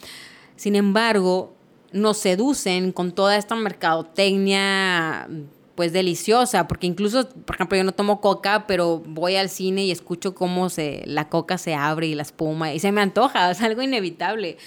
Sin 0.57 0.77
embargo, 0.77 1.55
nos 1.93 2.19
seducen 2.19 2.93
con 2.93 3.13
toda 3.13 3.37
esta 3.37 3.55
mercadotecnia 3.55 5.29
pues 5.75 5.93
deliciosa, 5.95 6.69
porque 6.69 6.87
incluso, 6.87 7.27
por 7.31 7.55
ejemplo, 7.55 7.79
yo 7.79 7.85
no 7.85 7.93
tomo 7.93 8.21
coca, 8.21 8.67
pero 8.67 9.03
voy 9.07 9.37
al 9.37 9.49
cine 9.49 9.85
y 9.87 9.91
escucho 9.91 10.35
cómo 10.35 10.69
se, 10.69 11.03
la 11.07 11.31
coca 11.31 11.57
se 11.57 11.75
abre 11.75 12.07
y 12.07 12.15
la 12.15 12.23
espuma 12.23 12.75
y 12.75 12.81
se 12.81 12.93
me 12.93 13.01
antoja, 13.01 13.51
es 13.51 13.63
algo 13.63 13.81
inevitable. 13.81 14.59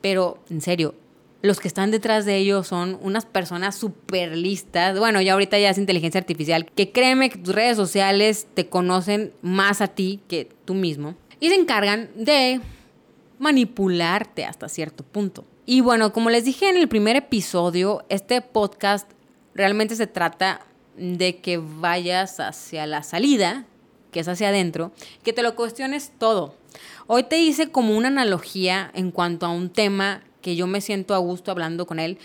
Pero, 0.00 0.38
en 0.50 0.60
serio, 0.60 0.94
los 1.42 1.58
que 1.60 1.68
están 1.68 1.90
detrás 1.90 2.24
de 2.24 2.36
ellos 2.36 2.66
son 2.66 2.98
unas 3.00 3.24
personas 3.24 3.74
súper 3.74 4.36
listas. 4.36 4.98
Bueno, 4.98 5.20
ya 5.20 5.32
ahorita 5.32 5.58
ya 5.58 5.70
es 5.70 5.78
inteligencia 5.78 6.20
artificial, 6.20 6.66
que 6.66 6.92
créeme 6.92 7.30
que 7.30 7.38
tus 7.38 7.54
redes 7.54 7.76
sociales 7.76 8.46
te 8.54 8.68
conocen 8.68 9.32
más 9.42 9.80
a 9.80 9.88
ti 9.88 10.20
que 10.28 10.48
tú 10.64 10.74
mismo. 10.74 11.14
Y 11.40 11.48
se 11.48 11.54
encargan 11.54 12.10
de 12.14 12.60
manipularte 13.38 14.44
hasta 14.44 14.68
cierto 14.68 15.02
punto. 15.02 15.44
Y 15.64 15.80
bueno, 15.80 16.12
como 16.12 16.28
les 16.30 16.44
dije 16.44 16.68
en 16.68 16.76
el 16.76 16.88
primer 16.88 17.16
episodio, 17.16 18.04
este 18.10 18.42
podcast 18.42 19.10
realmente 19.54 19.96
se 19.96 20.06
trata 20.06 20.66
de 20.96 21.38
que 21.38 21.58
vayas 21.58 22.40
hacia 22.40 22.86
la 22.86 23.02
salida, 23.02 23.64
que 24.10 24.20
es 24.20 24.28
hacia 24.28 24.48
adentro, 24.48 24.92
que 25.22 25.32
te 25.32 25.42
lo 25.42 25.54
cuestiones 25.54 26.12
todo. 26.18 26.54
Hoy 27.06 27.22
te 27.22 27.38
hice 27.38 27.70
como 27.70 27.96
una 27.96 28.08
analogía 28.08 28.90
en 28.94 29.10
cuanto 29.10 29.46
a 29.46 29.50
un 29.50 29.70
tema 29.70 30.22
que 30.40 30.56
yo 30.56 30.66
me 30.66 30.80
siento 30.80 31.14
a 31.14 31.18
gusto 31.18 31.50
hablando 31.50 31.86
con 31.86 31.98
él, 31.98 32.18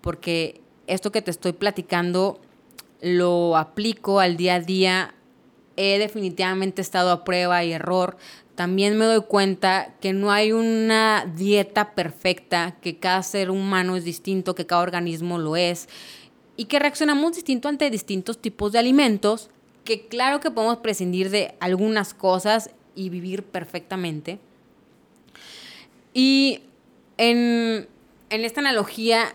porque 0.00 0.60
esto 0.86 1.12
que 1.12 1.22
te 1.22 1.30
estoy 1.30 1.52
platicando 1.52 2.40
lo 3.00 3.56
aplico 3.56 4.20
al 4.20 4.36
día 4.36 4.56
a 4.56 4.60
día. 4.60 5.14
He 5.76 5.98
definitivamente 5.98 6.82
estado 6.82 7.10
a 7.10 7.24
prueba 7.24 7.62
y 7.64 7.72
error. 7.72 8.16
También 8.56 8.98
me 8.98 9.04
doy 9.04 9.22
cuenta 9.22 9.94
que 10.00 10.12
no 10.12 10.32
hay 10.32 10.50
una 10.50 11.32
dieta 11.36 11.94
perfecta, 11.94 12.76
que 12.80 12.98
cada 12.98 13.22
ser 13.22 13.50
humano 13.50 13.94
es 13.94 14.04
distinto, 14.04 14.56
que 14.56 14.66
cada 14.66 14.82
organismo 14.82 15.38
lo 15.38 15.56
es 15.56 15.88
y 16.58 16.64
que 16.64 16.80
reaccionamos 16.80 17.36
distinto 17.36 17.68
ante 17.68 17.88
distintos 17.88 18.38
tipos 18.38 18.72
de 18.72 18.80
alimentos, 18.80 19.48
que 19.84 20.08
claro 20.08 20.40
que 20.40 20.50
podemos 20.50 20.78
prescindir 20.78 21.30
de 21.30 21.54
algunas 21.60 22.14
cosas 22.14 22.70
y 22.96 23.10
vivir 23.10 23.44
perfectamente. 23.44 24.40
Y 26.12 26.62
en, 27.18 27.88
en 28.30 28.44
esta 28.44 28.60
analogía, 28.60 29.32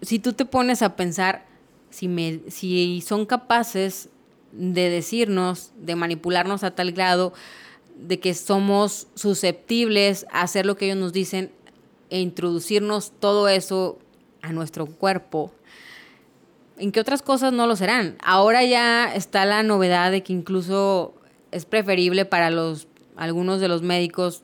si 0.00 0.18
tú 0.18 0.32
te 0.32 0.44
pones 0.44 0.82
a 0.82 0.96
pensar, 0.96 1.44
si, 1.90 2.08
me, 2.08 2.40
si 2.48 3.02
son 3.06 3.26
capaces 3.26 4.08
de 4.52 4.88
decirnos, 4.88 5.72
de 5.76 5.96
manipularnos 5.96 6.64
a 6.64 6.74
tal 6.74 6.92
grado 6.92 7.32
de 7.96 8.18
que 8.20 8.34
somos 8.34 9.08
susceptibles 9.14 10.26
a 10.30 10.42
hacer 10.42 10.66
lo 10.66 10.76
que 10.76 10.86
ellos 10.86 10.98
nos 10.98 11.12
dicen 11.12 11.52
e 12.10 12.20
introducirnos 12.20 13.12
todo 13.20 13.48
eso 13.48 13.98
a 14.42 14.52
nuestro 14.52 14.86
cuerpo, 14.86 15.52
en 16.78 16.90
qué 16.90 17.00
otras 17.00 17.22
cosas 17.22 17.52
no 17.52 17.66
lo 17.66 17.76
serán. 17.76 18.16
Ahora 18.22 18.64
ya 18.64 19.14
está 19.14 19.44
la 19.44 19.62
novedad 19.62 20.10
de 20.10 20.22
que 20.22 20.32
incluso 20.32 21.14
es 21.50 21.64
preferible 21.64 22.24
para 22.24 22.50
los 22.50 22.88
algunos 23.14 23.60
de 23.60 23.68
los 23.68 23.82
médicos 23.82 24.42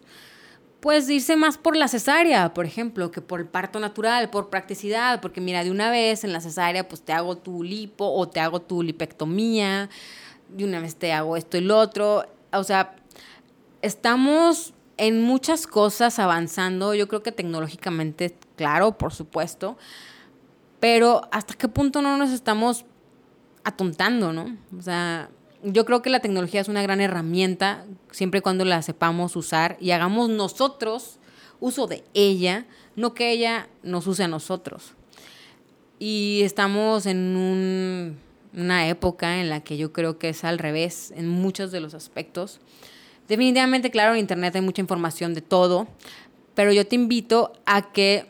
pues 0.81 1.09
irse 1.11 1.37
más 1.37 1.59
por 1.59 1.77
la 1.77 1.89
cesárea, 1.89 2.55
por 2.55 2.65
ejemplo, 2.65 3.11
que 3.11 3.21
por 3.21 3.41
el 3.41 3.47
parto 3.47 3.81
natural, 3.81 4.31
por 4.31 4.49
practicidad, 4.49 5.21
porque 5.21 5.41
mira, 5.41 5.65
de 5.65 5.71
una 5.71 5.91
vez 5.91 6.23
en 6.23 6.33
la 6.33 6.41
cesárea 6.41 6.89
pues 6.89 7.03
te 7.03 7.13
hago 7.13 7.37
tu 7.37 7.63
lipo 7.63 8.07
o 8.07 8.29
te 8.29 8.41
hago 8.41 8.61
tu 8.61 8.83
lipectomía, 8.83 9.91
de 10.49 10.65
una 10.65 10.81
vez 10.81 10.97
te 10.97 11.13
hago 11.13 11.37
esto 11.37 11.57
y 11.57 11.63
lo 11.63 11.79
otro, 11.79 12.25
o 12.53 12.65
sea, 12.65 12.95
estamos 13.83 14.73
en 14.97 15.23
muchas 15.23 15.67
cosas 15.67 16.19
avanzando, 16.19 16.95
yo 16.95 17.09
creo 17.09 17.23
que 17.23 17.33
tecnológicamente, 17.33 18.37
claro, 18.57 18.99
por 18.99 19.13
supuesto, 19.13 19.77
pero 20.81 21.23
hasta 21.33 21.55
qué 21.55 21.69
punto 21.69 22.03
no 22.03 22.17
nos 22.17 22.31
estamos 22.31 22.85
atontando, 23.65 24.33
¿no? 24.33 24.57
O 24.77 24.83
sea, 24.83 25.29
yo 25.63 25.85
creo 25.85 26.03
que 26.03 26.11
la 26.11 26.21
tecnología 26.21 26.61
es 26.61 26.69
una 26.69 26.83
gran 26.83 27.01
herramienta 27.01 27.85
siempre 28.11 28.39
y 28.39 28.41
cuando 28.43 28.65
la 28.65 28.83
sepamos 28.83 29.37
usar 29.37 29.77
y 29.81 29.91
hagamos 29.91 30.29
nosotros 30.29 31.19
uso 31.61 31.87
de 31.87 32.05
ella, 32.15 32.67
no 32.97 33.15
que 33.15 33.33
ella 33.33 33.69
nos 33.83 34.07
use 34.07 34.25
a 34.25 34.29
nosotros. 34.29 34.93
Y 35.99 36.43
estamos 36.45 37.07
en 37.07 38.17
una 38.55 38.89
época 38.89 39.41
en 39.41 39.51
la 39.51 39.63
que 39.63 39.77
yo 39.77 39.93
creo 39.93 40.19
que 40.19 40.29
es 40.29 40.45
al 40.45 40.59
revés 40.59 41.13
en 41.17 41.29
muchos 41.29 41.73
de 41.73 41.81
los 41.81 41.95
aspectos. 41.95 42.61
Definitivamente, 43.27 43.91
claro, 43.91 44.15
en 44.15 44.21
Internet 44.21 44.55
hay 44.55 44.63
mucha 44.63 44.81
información 44.81 45.35
de 45.35 45.43
todo, 45.43 45.89
pero 46.55 46.73
yo 46.73 46.87
te 46.87 46.95
invito 46.95 47.53
a 47.67 47.93
que 47.93 48.27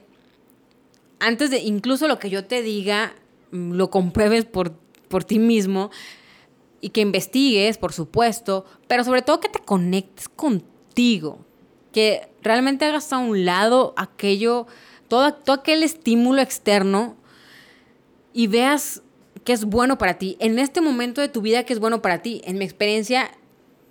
antes 1.20 1.50
de 1.50 1.58
incluso 1.58 2.08
lo 2.08 2.18
que 2.18 2.30
yo 2.30 2.44
te 2.44 2.62
diga, 2.62 3.14
mm, 3.50 3.72
lo 3.72 3.90
compruebes 3.90 4.44
por, 4.44 4.72
por 5.08 5.24
ti 5.24 5.38
mismo 5.38 5.90
y 6.80 6.90
que 6.90 7.00
investigues, 7.00 7.78
por 7.78 7.92
supuesto, 7.92 8.64
pero 8.86 9.04
sobre 9.04 9.22
todo 9.22 9.40
que 9.40 9.48
te 9.48 9.58
conectes 9.58 10.28
contigo, 10.28 11.38
que 11.92 12.28
realmente 12.42 12.84
hagas 12.84 13.12
a 13.12 13.18
un 13.18 13.44
lado 13.44 13.94
aquello, 13.96 14.66
todo, 15.08 15.34
todo 15.34 15.56
aquel 15.56 15.82
estímulo 15.82 16.40
externo 16.40 17.16
y 18.32 18.46
veas 18.46 19.02
que 19.44 19.52
es 19.52 19.64
bueno 19.64 19.98
para 19.98 20.18
ti, 20.18 20.36
en 20.40 20.58
este 20.58 20.80
momento 20.80 21.20
de 21.20 21.28
tu 21.28 21.40
vida 21.40 21.64
que 21.64 21.72
es 21.72 21.80
bueno 21.80 22.02
para 22.02 22.20
ti. 22.20 22.42
En 22.44 22.58
mi 22.58 22.64
experiencia, 22.64 23.30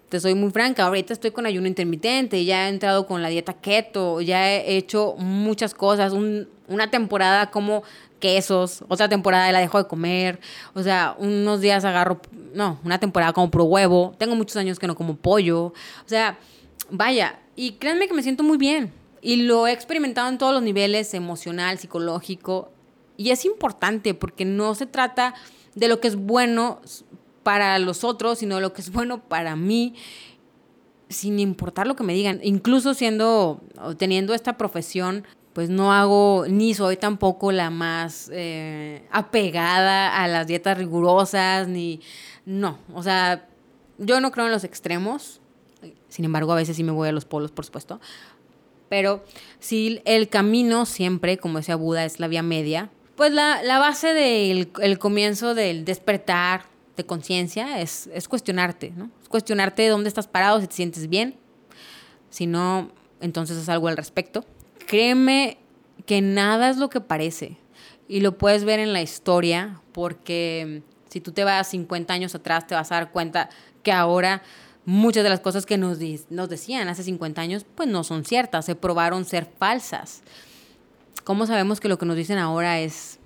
te 0.09 0.19
soy 0.19 0.35
muy 0.35 0.51
franca, 0.51 0.85
ahorita 0.85 1.13
estoy 1.13 1.31
con 1.31 1.45
ayuno 1.45 1.67
intermitente, 1.67 2.45
ya 2.45 2.67
he 2.67 2.69
entrado 2.69 3.07
con 3.07 3.21
la 3.21 3.29
dieta 3.29 3.53
keto, 3.53 4.21
ya 4.21 4.49
he 4.51 4.77
hecho 4.77 5.15
muchas 5.17 5.73
cosas, 5.73 6.13
una 6.13 6.91
temporada 6.91 7.51
como 7.51 7.83
quesos, 8.19 8.83
otra 8.87 9.07
temporada 9.09 9.51
la 9.51 9.59
dejo 9.59 9.77
de 9.77 9.87
comer, 9.87 10.39
o 10.73 10.83
sea, 10.83 11.15
unos 11.17 11.61
días 11.61 11.85
agarro, 11.85 12.19
no, 12.53 12.79
una 12.83 12.99
temporada 12.99 13.33
como 13.33 13.51
pro 13.51 13.63
huevo, 13.65 14.15
tengo 14.17 14.35
muchos 14.35 14.57
años 14.57 14.79
que 14.79 14.87
no 14.87 14.95
como 14.95 15.15
pollo, 15.15 15.65
o 15.65 15.73
sea, 16.05 16.37
vaya, 16.89 17.39
y 17.55 17.73
créanme 17.73 18.07
que 18.07 18.13
me 18.13 18.23
siento 18.23 18.43
muy 18.43 18.57
bien, 18.57 18.91
y 19.21 19.43
lo 19.43 19.67
he 19.67 19.71
experimentado 19.71 20.29
en 20.29 20.37
todos 20.37 20.53
los 20.53 20.63
niveles, 20.63 21.13
emocional, 21.13 21.77
psicológico, 21.77 22.71
y 23.17 23.31
es 23.31 23.45
importante 23.45 24.13
porque 24.13 24.45
no 24.45 24.75
se 24.75 24.85
trata 24.85 25.33
de 25.75 25.87
lo 25.87 25.99
que 25.99 26.07
es 26.07 26.15
bueno 26.15 26.81
para 27.43 27.79
los 27.79 28.03
otros, 28.03 28.39
sino 28.39 28.59
lo 28.59 28.73
que 28.73 28.81
es 28.81 28.91
bueno 28.91 29.21
para 29.23 29.55
mí, 29.55 29.95
sin 31.09 31.39
importar 31.39 31.87
lo 31.87 31.95
que 31.95 32.03
me 32.03 32.13
digan. 32.13 32.39
Incluso 32.43 32.93
siendo, 32.93 33.61
teniendo 33.97 34.33
esta 34.33 34.57
profesión, 34.57 35.25
pues 35.57 35.71
no 35.71 35.91
hago, 35.91 36.45
ni 36.47 36.75
soy 36.75 36.97
tampoco 36.97 37.51
la 37.51 37.71
más 37.71 38.29
eh, 38.31 39.01
apegada 39.09 40.21
a 40.21 40.27
las 40.27 40.45
dietas 40.45 40.77
rigurosas, 40.77 41.67
ni, 41.67 41.99
no, 42.45 42.77
o 42.93 43.01
sea, 43.01 43.47
yo 43.97 44.21
no 44.21 44.29
creo 44.29 44.45
en 44.45 44.51
los 44.51 44.63
extremos, 44.63 45.41
sin 46.09 46.25
embargo 46.25 46.51
a 46.51 46.57
veces 46.57 46.75
sí 46.75 46.83
me 46.83 46.91
voy 46.91 47.09
a 47.09 47.11
los 47.11 47.25
polos, 47.25 47.51
por 47.51 47.65
supuesto, 47.65 47.99
pero 48.87 49.25
si 49.57 49.99
el 50.05 50.29
camino 50.29 50.85
siempre, 50.85 51.39
como 51.39 51.57
decía 51.57 51.75
Buda, 51.75 52.05
es 52.05 52.19
la 52.19 52.27
vía 52.27 52.43
media, 52.43 52.91
pues 53.15 53.31
la, 53.31 53.79
base 53.79 54.13
del 54.13 54.69
el 54.79 54.99
comienzo 54.99 55.55
del 55.55 55.85
despertar, 55.85 56.65
de 56.97 57.03
conciencia 57.03 57.81
es, 57.81 58.11
es 58.13 58.27
cuestionarte, 58.27 58.93
¿no? 58.95 59.09
Es 59.23 59.27
cuestionarte 59.27 59.81
de 59.81 59.89
dónde 59.89 60.07
estás 60.07 60.27
parado, 60.27 60.61
si 60.61 60.67
te 60.67 60.75
sientes 60.75 61.09
bien. 61.09 61.35
Si 62.29 62.45
no, 62.45 62.91
entonces 63.21 63.57
es 63.57 63.69
algo 63.69 63.87
al 63.87 63.97
respecto. 63.97 64.45
Créeme 64.87 65.57
que 66.05 66.21
nada 66.21 66.69
es 66.69 66.77
lo 66.77 66.89
que 66.89 67.01
parece. 67.01 67.57
Y 68.07 68.21
lo 68.21 68.37
puedes 68.37 68.63
ver 68.63 68.79
en 68.79 68.93
la 68.93 69.01
historia, 69.01 69.81
porque 69.91 70.81
si 71.09 71.19
tú 71.19 71.33
te 71.33 71.43
vas 71.43 71.67
50 71.67 72.13
años 72.13 72.33
atrás, 72.33 72.65
te 72.65 72.73
vas 72.73 72.91
a 72.91 72.95
dar 72.95 73.11
cuenta 73.11 73.49
que 73.83 73.91
ahora 73.91 74.41
muchas 74.85 75.25
de 75.25 75.29
las 75.29 75.41
cosas 75.41 75.65
que 75.65 75.77
nos, 75.77 75.99
nos 76.29 76.47
decían 76.47 76.87
hace 76.87 77.03
50 77.03 77.41
años, 77.41 77.65
pues 77.75 77.89
no 77.89 78.05
son 78.05 78.23
ciertas, 78.23 78.63
se 78.63 78.75
probaron 78.75 79.25
ser 79.25 79.45
falsas. 79.59 80.23
¿Cómo 81.25 81.45
sabemos 81.45 81.81
que 81.81 81.89
lo 81.89 81.97
que 81.97 82.05
nos 82.05 82.15
dicen 82.15 82.37
ahora 82.37 82.79
es, 82.79 83.19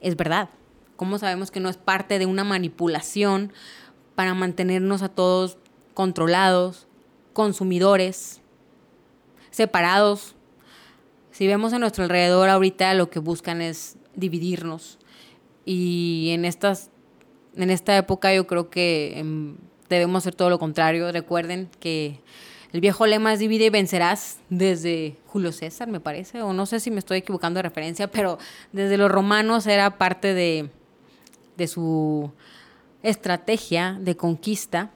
es 0.00 0.16
verdad? 0.16 0.48
¿Cómo 0.96 1.18
sabemos 1.18 1.50
que 1.50 1.60
no 1.60 1.68
es 1.68 1.76
parte 1.76 2.18
de 2.18 2.24
una 2.24 2.44
manipulación 2.44 3.52
para 4.14 4.32
mantenernos 4.32 5.02
a 5.02 5.10
todos 5.10 5.58
controlados, 5.92 6.86
consumidores, 7.34 8.40
separados? 9.50 10.35
Si 11.36 11.46
vemos 11.46 11.74
a 11.74 11.78
nuestro 11.78 12.04
alrededor 12.04 12.48
ahorita 12.48 12.94
lo 12.94 13.10
que 13.10 13.18
buscan 13.18 13.60
es 13.60 13.98
dividirnos. 14.14 14.98
Y 15.66 16.30
en, 16.30 16.46
estas, 16.46 16.88
en 17.56 17.68
esta 17.68 17.94
época 17.94 18.32
yo 18.32 18.46
creo 18.46 18.70
que 18.70 19.18
em, 19.18 19.58
debemos 19.90 20.22
hacer 20.22 20.34
todo 20.34 20.48
lo 20.48 20.58
contrario. 20.58 21.12
Recuerden 21.12 21.68
que 21.78 22.20
el 22.72 22.80
viejo 22.80 23.04
lema 23.04 23.34
es 23.34 23.38
divide 23.38 23.66
y 23.66 23.68
vencerás 23.68 24.38
desde 24.48 25.18
Julio 25.26 25.52
César, 25.52 25.88
me 25.88 26.00
parece, 26.00 26.40
o 26.40 26.54
no 26.54 26.64
sé 26.64 26.80
si 26.80 26.90
me 26.90 27.00
estoy 27.00 27.18
equivocando 27.18 27.58
de 27.58 27.64
referencia, 27.64 28.10
pero 28.10 28.38
desde 28.72 28.96
los 28.96 29.10
romanos 29.10 29.66
era 29.66 29.98
parte 29.98 30.32
de, 30.32 30.70
de 31.58 31.68
su 31.68 32.32
estrategia 33.02 33.98
de 34.00 34.16
conquista. 34.16 34.90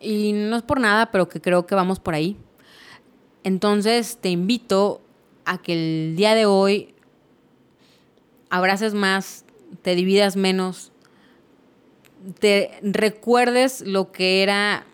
Y 0.00 0.32
no 0.32 0.56
es 0.56 0.64
por 0.64 0.80
nada, 0.80 1.12
pero 1.12 1.28
que 1.28 1.40
creo 1.40 1.66
que 1.66 1.76
vamos 1.76 2.00
por 2.00 2.14
ahí. 2.14 2.36
Entonces 3.46 4.18
te 4.20 4.28
invito 4.28 5.00
a 5.44 5.58
que 5.58 5.74
el 5.74 6.16
día 6.16 6.34
de 6.34 6.46
hoy 6.46 6.96
abraces 8.50 8.92
más, 8.92 9.44
te 9.82 9.94
dividas 9.94 10.34
menos, 10.34 10.90
te 12.40 12.72
recuerdes 12.82 13.82
lo 13.82 14.10
que 14.10 14.42
era 14.42 14.84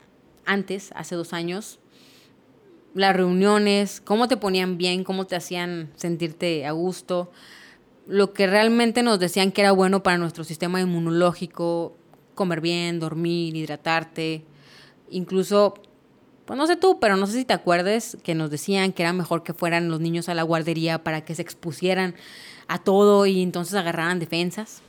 antes, 0.45 0.93
hace 0.95 1.15
dos 1.15 1.33
años, 1.33 1.79
las 2.95 3.17
reuniones, 3.17 4.03
cómo 4.03 4.29
te 4.29 4.37
ponían 4.37 4.77
bien, 4.77 5.03
cómo 5.03 5.27
te 5.27 5.35
hacían 5.35 5.91
sentirte 5.97 6.67
a 6.67 6.73
gusto, 6.73 7.33
lo 8.07 8.35
que 8.35 8.47
realmente 8.47 9.03
nos 9.03 9.19
decían 9.19 9.51
que 9.51 9.63
era 9.63 9.73
bueno 9.73 10.03
para 10.03 10.19
nuestro 10.19 10.45
sistema 10.45 10.79
inmunológico, 10.79 11.97
comer 12.35 12.61
bien, 12.61 13.01
dormir, 13.01 13.57
hidratarte, 13.57 14.45
incluso 15.09 15.73
pues 16.45 16.59
no 16.59 16.67
sé 16.67 16.77
tú, 16.77 16.99
pero 17.01 17.17
no 17.17 17.27
sé 17.27 17.35
si 17.35 17.45
te 17.45 17.55
acuerdes 17.55 18.17
que 18.23 18.35
nos 18.35 18.51
decían 18.51 18.93
que 18.93 19.03
era 19.03 19.13
mejor 19.13 19.43
que 19.43 19.55
fueran 19.55 19.89
los 19.89 20.01
niños 20.01 20.29
a 20.29 20.35
la 20.35 20.43
guardería 20.43 21.03
para 21.03 21.25
que 21.25 21.35
se 21.35 21.43
expusieran 21.43 22.15
a 22.69 22.79
todo 22.79 23.27
y 23.27 23.43
entonces 23.43 23.75
agarraran 23.75 24.19
defensas. 24.19 24.83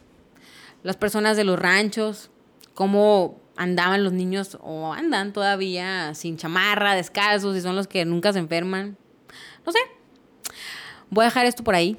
Las 0.84 0.98
personas 0.98 1.38
de 1.38 1.44
los 1.44 1.60
ranchos, 1.60 2.30
cómo 2.74 3.40
andaban 3.56 4.04
los 4.04 4.14
niños 4.14 4.58
o 4.62 4.94
andan 4.94 5.32
todavía 5.32 6.14
sin 6.16 6.38
chamarra, 6.38 6.96
descalzos 6.96 7.56
y 7.56 7.62
son 7.62 7.76
los 7.76 7.88
que 7.88 8.06
nunca 8.06 8.34
se 8.34 8.40
enferman. 8.40 8.98
No 9.66 9.72
sé. 9.72 9.80
Voy 11.10 11.24
a 11.24 11.28
dejar 11.28 11.46
esto 11.46 11.64
por 11.64 11.76
ahí. 11.76 11.98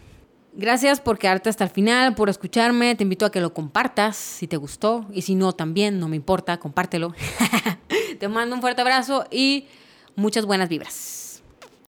Gracias 0.57 1.01
por 1.01 1.19
quedarte 1.19 1.49
hasta 1.49 1.65
el 1.65 1.71
final, 1.71 2.15
por 2.15 2.29
escucharme. 2.29 2.95
Te 2.95 3.03
invito 3.03 3.27
a 3.27 3.33
que 3.33 3.41
lo 3.41 3.55
compartas 3.55 4.17
si 4.17 4.47
te 4.47 4.57
gustó. 4.57 5.07
Y 5.13 5.23
si 5.23 5.35
no, 5.35 5.53
también, 5.53 5.99
no 5.99 6.09
me 6.09 6.17
importa, 6.17 6.59
compártelo. 6.59 7.15
te 8.25 8.29
mando 8.29 8.55
un 8.57 8.63
fuerte 8.63 8.81
abrazo 8.81 9.27
y 9.31 9.67
muchas 10.17 10.47
buenas 10.47 10.71
vibras. 10.71 11.24